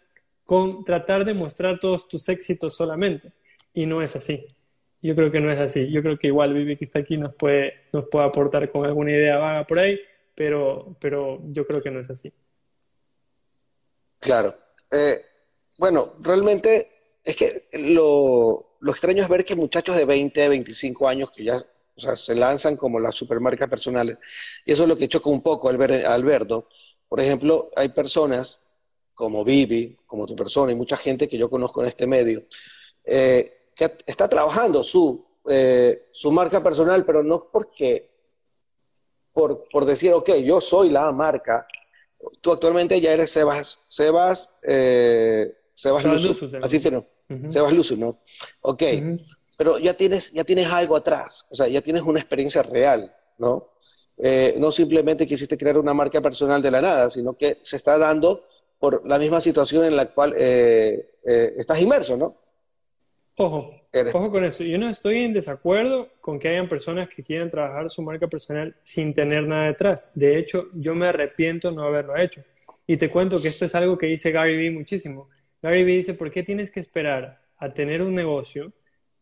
[0.45, 3.33] con tratar de mostrar todos tus éxitos solamente.
[3.73, 4.45] Y no es así.
[5.01, 5.91] Yo creo que no es así.
[5.91, 9.11] Yo creo que igual Vivi que está aquí nos puede, nos puede aportar con alguna
[9.11, 9.99] idea vaga por ahí,
[10.33, 12.31] pero, pero yo creo que no es así.
[14.19, 14.57] Claro.
[14.91, 15.21] Eh,
[15.77, 16.87] bueno, realmente
[17.23, 21.57] es que lo, lo, extraño es ver que muchachos de 20, 25 años que ya
[21.57, 24.19] o sea, se lanzan como las supermarcas personales,
[24.65, 26.67] y eso es lo que choca un poco al ver Alberto.
[27.07, 28.59] Por ejemplo, hay personas
[29.13, 32.43] como Vivi, como tu persona, y mucha gente que yo conozco en este medio,
[33.05, 38.09] eh, que está trabajando su, eh, su marca personal, pero no porque,
[39.31, 41.65] por, por, decir, ok, yo soy la marca.
[42.41, 47.05] Tú actualmente ya eres Sebas, Sebas, eh, Sebas, Luzu, así ¿no?
[47.49, 48.19] Sebas Luzu, ¿no?
[48.61, 48.83] Ok,
[49.57, 53.69] pero ya tienes, ya tienes algo atrás, o sea, ya tienes una experiencia real, ¿no?
[54.17, 57.97] Eh, no simplemente quisiste crear una marca personal de la nada, sino que se está
[57.97, 58.45] dando
[58.79, 62.37] por la misma situación en la cual estás inmerso, ¿no?
[63.37, 63.71] Ojo,
[64.13, 64.63] ojo con eso.
[64.63, 68.75] Yo no estoy en desacuerdo con que hayan personas que quieran trabajar su marca personal
[68.83, 70.11] sin tener nada detrás.
[70.15, 72.43] De hecho, yo me arrepiento no haberlo hecho.
[72.87, 75.29] Y te cuento que esto es algo que dice Gary Vee muchísimo.
[75.61, 78.71] Gary Vee dice, ¿por qué tienes que esperar a tener un negocio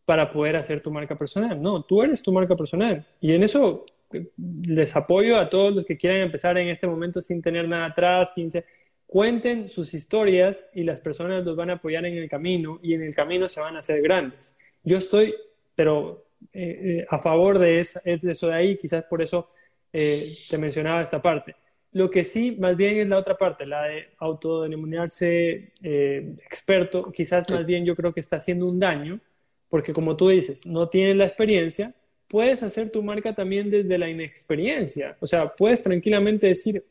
[0.04, 1.60] para poder hacer tu marca personal?
[1.60, 3.06] No, tú eres tu marca personal.
[3.20, 4.28] Y en eso eh,
[4.68, 8.34] les apoyo a todos los que quieran empezar en este momento sin tener nada atrás,
[8.34, 8.64] sin ser
[9.06, 13.02] cuenten sus historias y las personas los van a apoyar en el camino y en
[13.02, 14.58] el camino se van a hacer grandes.
[14.84, 15.34] Yo estoy,
[15.74, 19.48] pero eh, eh, a favor de eso, eso, de ahí, quizás por eso
[19.92, 21.56] eh, te mencionaba esta parte.
[21.92, 27.64] Lo que sí, más bien es la otra parte, la de autodenominarse experto, quizás más
[27.64, 29.20] bien yo creo que está haciendo un daño,
[29.68, 31.94] porque como tú dices, no tienes la experiencia,
[32.28, 35.16] puedes hacer tu marca también desde la inexperiencia.
[35.20, 36.84] O sea, puedes tranquilamente decir,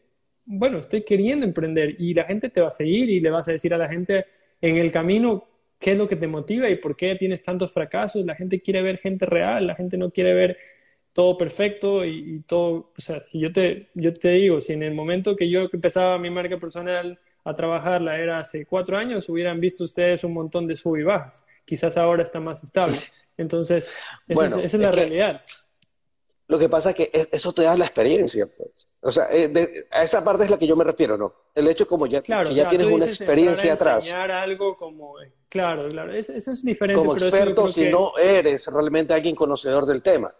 [0.46, 3.52] bueno, estoy queriendo emprender y la gente te va a seguir y le vas a
[3.52, 4.26] decir a la gente
[4.62, 5.53] en el camino
[5.84, 8.26] qué es lo que te motiva y por qué tienes tantos fracasos.
[8.26, 10.58] La gente quiere ver gente real, la gente no quiere ver
[11.12, 15.36] todo perfecto y, todo, o sea, yo te, yo te digo, si en el momento
[15.36, 20.24] que yo empezaba mi marca personal a trabajarla era hace cuatro años, hubieran visto ustedes
[20.24, 21.46] un montón de sub y bajas.
[21.66, 22.96] Quizás ahora está más estable.
[23.38, 23.94] Entonces,
[24.28, 25.42] esa, es, la realidad.
[26.54, 28.88] Lo que pasa es que eso te da la experiencia, pues.
[29.02, 29.52] O sea, eh,
[29.90, 31.34] a esa parte es la que yo me refiero, ¿no?
[31.56, 34.06] El hecho como ya, que ya tienes una experiencia atrás.
[34.06, 37.02] Enseñar algo como, eh, claro, claro, eso, es diferente.
[37.02, 40.32] Como experto, si no eres realmente alguien conocedor del tema.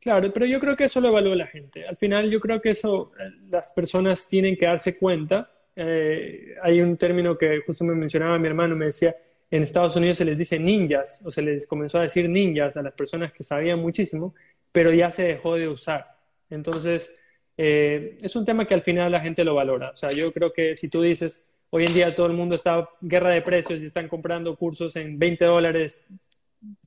[0.00, 1.84] Claro, pero yo creo que eso lo evalúa la gente.
[1.84, 5.50] Al final, yo creo que eso eh, las personas tienen que darse cuenta.
[5.76, 9.14] hay un término que justo me mencionaba mi hermano, me decía,
[9.50, 12.82] en Estados Unidos se les dice ninjas, o se les comenzó a decir ninjas a
[12.82, 14.34] las personas que sabían muchísimo,
[14.72, 16.16] pero ya se dejó de usar.
[16.48, 17.14] Entonces,
[17.56, 19.90] eh, es un tema que al final la gente lo valora.
[19.90, 22.88] O sea, yo creo que si tú dices, hoy en día todo el mundo está
[23.00, 26.06] guerra de precios y están comprando cursos en 20 dólares,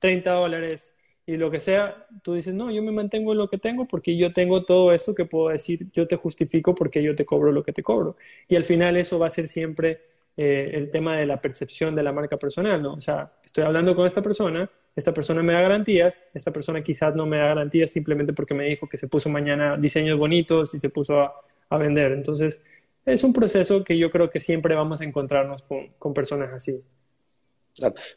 [0.00, 3.58] 30 dólares y lo que sea, tú dices, no, yo me mantengo en lo que
[3.58, 7.24] tengo porque yo tengo todo esto que puedo decir, yo te justifico porque yo te
[7.24, 8.16] cobro lo que te cobro.
[8.48, 10.02] Y al final eso va a ser siempre
[10.36, 12.94] eh, el tema de la percepción de la marca personal, ¿no?
[12.94, 17.14] O sea, estoy hablando con esta persona, esta persona me da garantías, esta persona quizás
[17.14, 20.78] no me da garantías simplemente porque me dijo que se puso mañana diseños bonitos y
[20.78, 21.32] se puso a,
[21.76, 22.12] vender.
[22.12, 22.64] Entonces,
[23.04, 26.80] es un proceso que yo creo que siempre vamos a encontrarnos con, con personas así.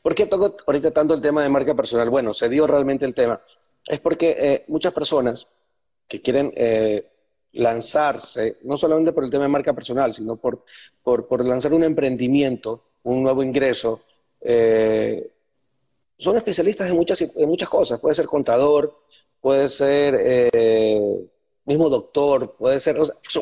[0.02, 2.10] ¿Por qué toco ahorita tanto el tema de marca personal?
[2.10, 3.42] Bueno, se dio realmente el tema.
[3.86, 5.48] Es porque eh, muchas personas
[6.08, 7.10] que quieren eh,
[7.54, 10.64] lanzarse, no solamente por el tema de marca personal, sino por,
[11.02, 14.04] por, lanzar un emprendimiento, un nuevo ingreso,
[14.42, 15.32] eh,
[16.18, 18.00] son especialistas en muchas, en muchas cosas.
[18.00, 19.00] Puede ser contador,
[19.40, 20.52] puede ser
[21.66, 22.98] mismo doctor, puede ser,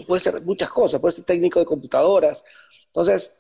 [0.07, 2.43] puede ser muchas cosas, puede ser técnico de computadoras.
[2.87, 3.37] Entonces,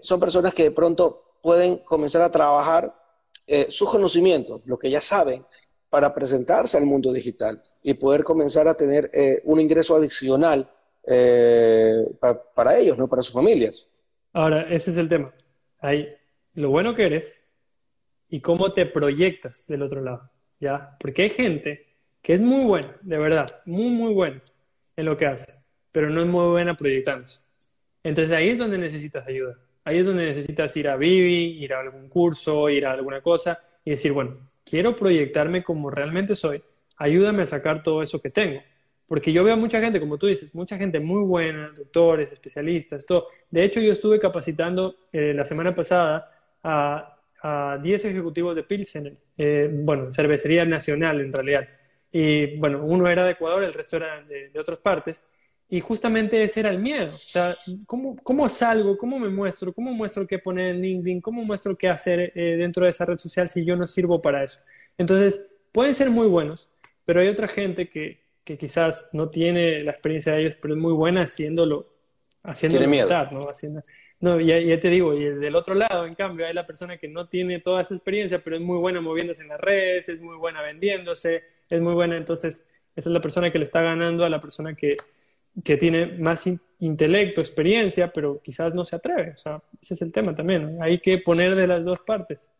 [0.00, 2.94] son personas que de pronto pueden comenzar a trabajar
[3.46, 5.44] eh, sus conocimientos, lo que ya saben,
[5.90, 10.70] para presentarse al mundo digital y poder comenzar a tener eh, un ingreso adicional
[11.06, 12.06] eh,
[12.54, 13.06] para ellos, ¿no?
[13.06, 13.90] para sus familias.
[14.32, 15.34] Ahora, ese es el tema.
[15.80, 16.08] Hay
[16.54, 17.43] lo bueno que eres
[18.34, 20.28] y cómo te proyectas del otro lado,
[20.58, 20.96] ¿ya?
[20.98, 21.86] Porque hay gente
[22.20, 24.40] que es muy buena, de verdad, muy, muy buena
[24.96, 25.52] en lo que hace,
[25.92, 27.46] pero no es muy buena proyectándose.
[28.02, 29.56] Entonces ahí es donde necesitas ayuda.
[29.84, 33.56] Ahí es donde necesitas ir a Vivi, ir a algún curso, ir a alguna cosa
[33.84, 34.32] y decir, bueno,
[34.64, 36.60] quiero proyectarme como realmente soy,
[36.96, 38.60] ayúdame a sacar todo eso que tengo.
[39.06, 43.28] Porque yo veo mucha gente, como tú dices, mucha gente muy buena, doctores, especialistas, todo.
[43.48, 46.32] De hecho, yo estuve capacitando eh, la semana pasada
[46.64, 47.13] a,
[47.82, 51.68] 10 ejecutivos de Pilsen, eh, bueno, cervecería nacional en realidad.
[52.10, 55.26] Y bueno, uno era de Ecuador, el resto era de otras partes.
[55.68, 57.14] Y justamente ese era el miedo.
[57.14, 58.96] O sea, ¿cómo, ¿cómo, salgo?
[58.98, 59.72] ¿Cómo me muestro?
[59.72, 61.20] ¿Cómo muestro qué poner en LinkedIn?
[61.20, 64.44] ¿Cómo muestro qué hacer eh, dentro de esa red social si yo no sirvo para
[64.44, 64.60] eso?
[64.98, 66.68] Entonces, pueden ser muy buenos,
[67.04, 70.80] pero hay otra gente que, que quizás no tiene la experiencia de ellos, pero es
[70.80, 71.88] muy buena haciéndolo,
[72.42, 73.40] haciéndolo tiene ¿no?
[73.48, 73.82] Haciendo,
[74.24, 77.08] no, ya, ya, te digo, y del otro lado, en cambio, hay la persona que
[77.08, 80.38] no tiene toda esa experiencia, pero es muy buena moviéndose en las redes, es muy
[80.38, 82.66] buena vendiéndose, es muy buena, entonces,
[82.96, 84.96] esa es la persona que le está ganando a la persona que,
[85.62, 86.44] que tiene más
[86.80, 89.32] intelecto, experiencia, pero quizás no se atreve.
[89.32, 90.78] O sea, ese es el tema también.
[90.80, 92.50] Hay que poner de las dos partes.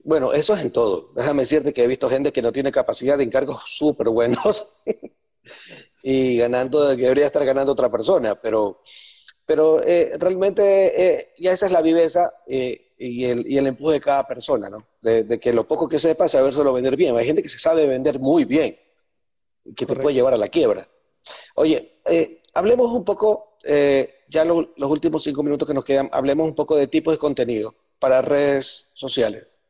[0.00, 1.12] Bueno, eso es en todo.
[1.14, 4.74] Déjame decirte que he visto gente que no tiene capacidad de encargos súper buenos
[6.02, 8.80] y ganando, que debería estar ganando otra persona, pero,
[9.46, 13.94] pero eh, realmente eh, ya esa es la viveza eh, y, el, y el empuje
[13.94, 14.86] de cada persona, ¿no?
[15.02, 17.16] De, que lo poco que sepa, sabérselo vender bien.
[17.16, 18.78] Hay gente que se sabe vender muy bien,
[19.76, 20.88] que te puede llevar a la quiebra.
[21.56, 26.46] Oye, eh, hablemos un poco, eh, ya los últimos cinco minutos que nos quedan, hablemos
[26.46, 29.60] un poco de tipos de contenido para redes sociales.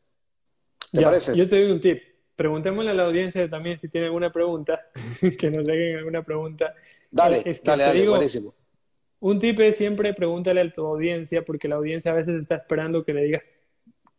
[0.92, 1.36] ¿Te parece?
[1.36, 2.00] Yo te doy un tip.
[2.36, 4.80] Preguntémosle a la audiencia también si tiene alguna pregunta,
[5.38, 6.74] que nos dejen alguna pregunta.
[7.10, 8.54] Dale, dale, dale, buenísimo.
[9.20, 13.04] Un tip es siempre pregúntale a tu audiencia, porque la audiencia a veces está esperando
[13.04, 13.42] que le digas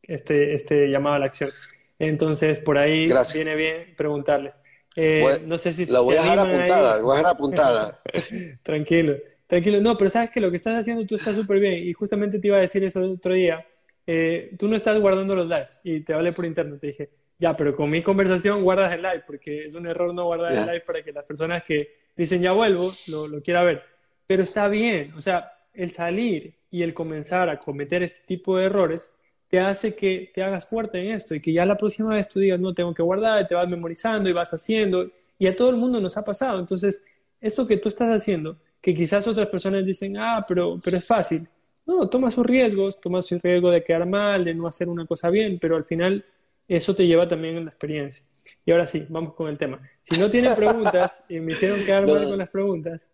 [0.04, 1.52] este, este llamado a la acción.
[2.00, 4.62] Entonces, por ahí viene bien preguntarles.
[4.96, 8.02] Eh, no sé si la voy a dejar apuntada, voy a dejar apuntada.
[8.64, 9.82] tranquilo, tranquilo.
[9.82, 12.48] No, pero sabes que lo que estás haciendo tú está súper bien y justamente te
[12.48, 13.66] iba a decir eso el otro día.
[14.08, 16.80] Eh, tú no estás guardando los lives y te hablé por internet.
[16.80, 20.26] Te dije, ya, pero con mi conversación guardas el live porque es un error no
[20.26, 23.84] guardar el live para que las personas que dicen ya vuelvo lo, lo quiera ver.
[24.28, 28.66] Pero está bien, o sea, el salir y el comenzar a cometer este tipo de
[28.66, 29.12] errores
[29.48, 32.40] te hace que te hagas fuerte en esto y que ya la próxima vez tú
[32.40, 35.10] digas, no tengo que guardar, te vas memorizando y vas haciendo.
[35.38, 36.60] Y a todo el mundo nos ha pasado.
[36.60, 37.04] Entonces,
[37.40, 41.48] esto que tú estás haciendo, que quizás otras personas dicen, ah, pero, pero es fácil.
[41.86, 45.30] No, toma sus riesgos, toma su riesgo de quedar mal, de no hacer una cosa
[45.30, 46.26] bien, pero al final
[46.68, 48.26] eso te lleva también en la experiencia.
[48.64, 49.82] Y ahora sí, vamos con el tema.
[50.02, 53.12] Si no tienen preguntas, y me hicieron quedar mal con las preguntas,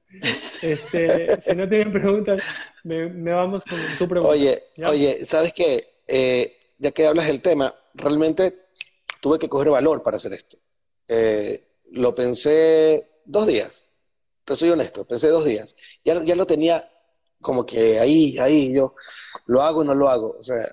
[0.62, 2.42] este, si no tienen preguntas,
[2.84, 4.34] me, vamos con tu pregunta.
[4.34, 5.88] Oye, oye, ¿sabes qué?
[6.08, 8.56] Eh, ya que hablas del tema, realmente
[9.22, 10.58] tuve que coger valor para hacer esto.
[11.08, 13.90] Eh, lo pensé dos días,
[14.44, 15.76] te soy honesto, pensé dos días.
[16.04, 16.90] Ya, ya lo tenía
[17.42, 18.96] como que ahí, ahí, yo
[19.46, 20.36] lo hago o no lo hago.
[20.38, 20.68] O sea,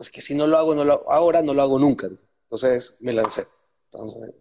[0.00, 2.08] es que si no lo hago, no lo ahora no lo hago nunca.
[2.44, 3.46] Entonces me lancé.
[3.92, 4.34] Entonces,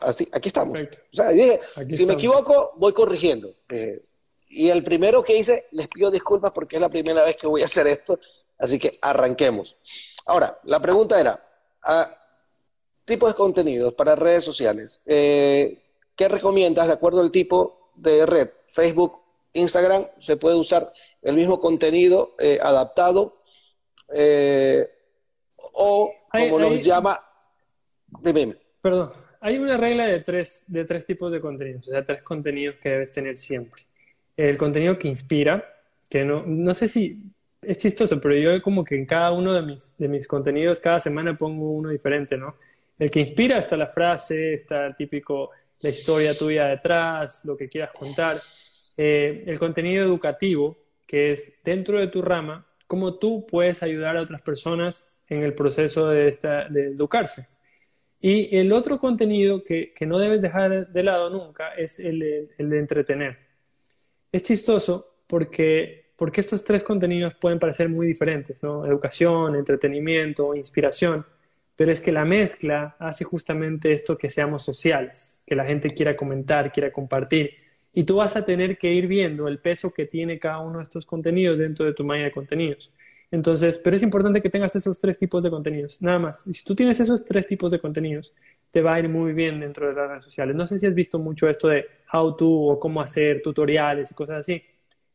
[0.00, 0.78] así, aquí estamos.
[0.78, 3.54] O sea, dije, si me equivoco, voy corrigiendo.
[3.68, 4.04] Eh,
[4.50, 7.62] y el primero que hice, les pido disculpas porque es la primera vez que voy
[7.62, 8.18] a hacer esto,
[8.58, 9.76] Así que arranquemos.
[10.26, 11.40] Ahora, la pregunta era,
[11.82, 12.12] a
[13.04, 15.80] tipos de contenidos para redes sociales, eh,
[16.16, 18.50] ¿qué recomiendas de acuerdo al tipo de red?
[18.66, 20.92] Facebook, Instagram, se puede usar
[21.22, 23.38] el mismo contenido eh, adaptado
[24.12, 24.90] eh,
[25.74, 27.18] o como los llama
[28.22, 28.56] Dime.
[28.80, 32.76] Perdón, hay una regla de tres, de tres tipos de contenidos, o sea, tres contenidos
[32.76, 33.82] que debes tener siempre.
[34.36, 35.64] El contenido que inspira,
[36.08, 37.22] que no, no sé si
[37.60, 41.00] es chistoso, pero yo como que en cada uno de mis, de mis contenidos, cada
[41.00, 42.56] semana pongo uno diferente, ¿no?
[42.98, 45.50] El que inspira está la frase, está típico
[45.80, 48.38] la historia tuya detrás, lo que quieras contar.
[48.96, 54.22] Eh, el contenido educativo, que es dentro de tu rama, cómo tú puedes ayudar a
[54.22, 57.48] otras personas en el proceso de, esta, de educarse.
[58.20, 62.70] Y el otro contenido que, que, no debes dejar de lado nunca es el, el
[62.70, 63.38] de entretener.
[64.32, 68.84] Es chistoso porque, porque estos tres contenidos pueden parecer muy diferentes, ¿no?
[68.84, 71.24] Educación, entretenimiento, inspiración,
[71.76, 76.16] pero es que la mezcla hace justamente esto que seamos sociales, que la gente quiera
[76.16, 77.52] comentar, quiera compartir.
[77.94, 80.82] Y tú vas a tener que ir viendo el peso que tiene cada uno de
[80.82, 82.92] estos contenidos dentro de tu malla de contenidos.
[83.30, 86.46] Entonces, pero es importante que tengas esos tres tipos de contenidos, nada más.
[86.46, 88.32] Y si tú tienes esos tres tipos de contenidos,
[88.70, 90.56] te va a ir muy bien dentro de las redes sociales.
[90.56, 94.14] No sé si has visto mucho esto de how to o cómo hacer tutoriales y
[94.14, 94.62] cosas así.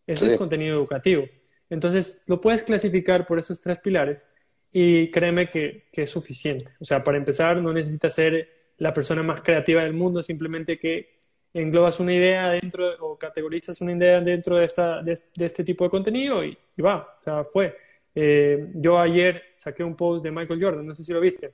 [0.05, 1.25] Eso es contenido educativo.
[1.69, 4.29] Entonces, lo puedes clasificar por esos tres pilares
[4.71, 6.65] y créeme que, que, es suficiente.
[6.79, 8.47] O sea, para empezar, no necesitas ser
[8.77, 11.17] la persona más creativa del mundo, simplemente que
[11.53, 15.89] englobas una idea dentro o categorizas una idea dentro de, esta, de, este tipo de
[15.89, 17.75] contenido y, y va, o sea, fue.
[18.15, 21.53] Eh, yo ayer saqué un post de Michael Jordan, no sé si lo viste.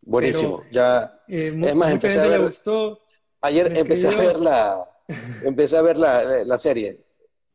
[0.00, 1.22] Buenísimo, ya.
[1.28, 3.00] Eh, es más, empecé a ver, le gustó.
[3.40, 4.84] Ayer empecé a ver la,
[5.44, 7.00] empecé a ver la, la serie.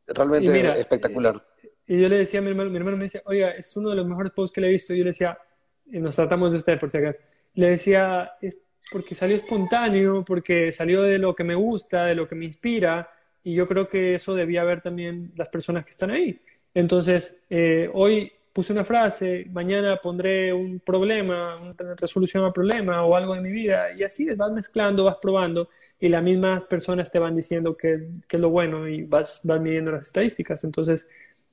[0.06, 1.44] Realmente espectacular.
[1.86, 3.96] Y yo le decía a mi hermano, mi hermano me decía, oiga, es uno de
[3.96, 4.94] los mejores posts que le he visto.
[4.94, 5.38] Y yo le decía,
[5.86, 7.20] y nos tratamos de usted por si acaso.
[7.54, 8.58] Le decía, es
[8.90, 13.10] porque salió espontáneo, porque salió de lo que me gusta, de lo que me inspira.
[13.42, 16.40] Y yo creo que eso debía ver también las personas que están ahí.
[16.78, 23.16] Entonces, eh, hoy puse una frase, mañana pondré un problema, una resolución al problema o
[23.16, 27.18] algo de mi vida, y así vas mezclando, vas probando, y las mismas personas te
[27.18, 27.94] van diciendo que
[28.30, 30.62] es lo bueno y vas, vas midiendo las estadísticas.
[30.62, 31.08] Entonces,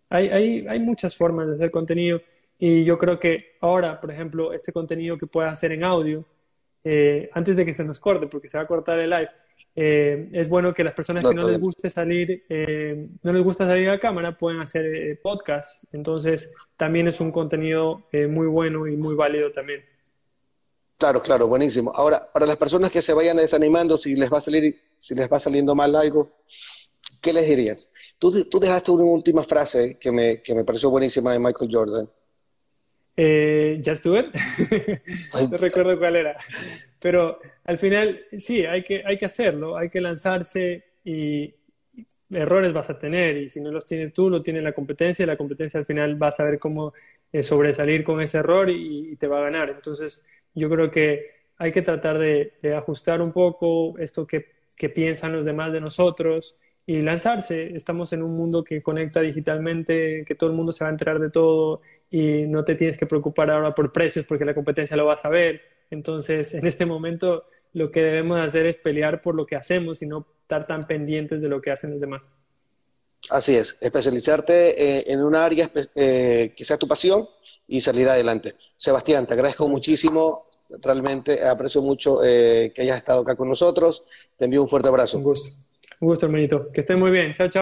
[0.09, 2.21] hay, hay, hay muchas formas de hacer contenido,
[2.59, 6.23] y yo creo que ahora, por ejemplo, este contenido que puedas hacer en audio,
[6.83, 9.29] eh, antes de que se nos corte, porque se va a cortar el live,
[9.75, 13.65] eh, es bueno que las personas que no les guste salir, eh, no les gusta
[13.65, 15.83] salir a cámara, pueden hacer eh, podcast.
[15.91, 19.83] Entonces, también es un contenido eh, muy bueno y muy válido también.
[20.97, 21.91] Claro, claro, buenísimo.
[21.93, 25.29] Ahora, para las personas que se vayan desanimando, si les va a salir, si les
[25.29, 26.37] va saliendo mal algo,
[27.19, 27.91] ¿qué les dirías?
[28.17, 32.09] Tú, tú dejaste una última frase que me, que me pareció buenísima de Michael Jordan.
[33.17, 34.35] Eh, Just Do It.
[35.49, 36.35] no recuerdo cuál era.
[36.99, 41.53] Pero al final, sí, hay que, hay que hacerlo, hay que lanzarse y
[42.31, 43.37] errores vas a tener.
[43.37, 46.21] Y si no los tienes tú, lo tiene la competencia y la competencia al final
[46.21, 46.93] va a saber cómo
[47.31, 49.69] eh, sobresalir con ese error y, te va a ganar.
[49.69, 55.33] Entonces, yo creo que hay que tratar de, ajustar un poco esto que, que piensan
[55.33, 57.75] los demás de nosotros y lanzarse.
[57.75, 61.19] Estamos en un mundo que conecta digitalmente, que todo el mundo se va a enterar
[61.19, 65.05] de todo y no te tienes que preocupar ahora por precios porque la competencia lo
[65.05, 65.61] va a saber.
[65.89, 70.07] Entonces, en este momento lo que debemos hacer es pelear por lo que hacemos y
[70.07, 72.21] no estar tan pendientes de lo que hacen los demás.
[73.29, 77.27] Así es, especializarte eh, en un área eh, que sea tu pasión
[77.67, 78.55] y salir adelante.
[78.77, 80.45] Sebastián, te agradezco muchísimo,
[80.81, 84.03] realmente aprecio mucho eh, que hayas estado acá con nosotros.
[84.37, 85.17] Te envío un fuerte abrazo.
[85.17, 85.55] Un gusto,
[85.99, 86.71] un gusto, hermanito.
[86.71, 87.33] Que estés muy bien.
[87.33, 87.53] Chao, chao.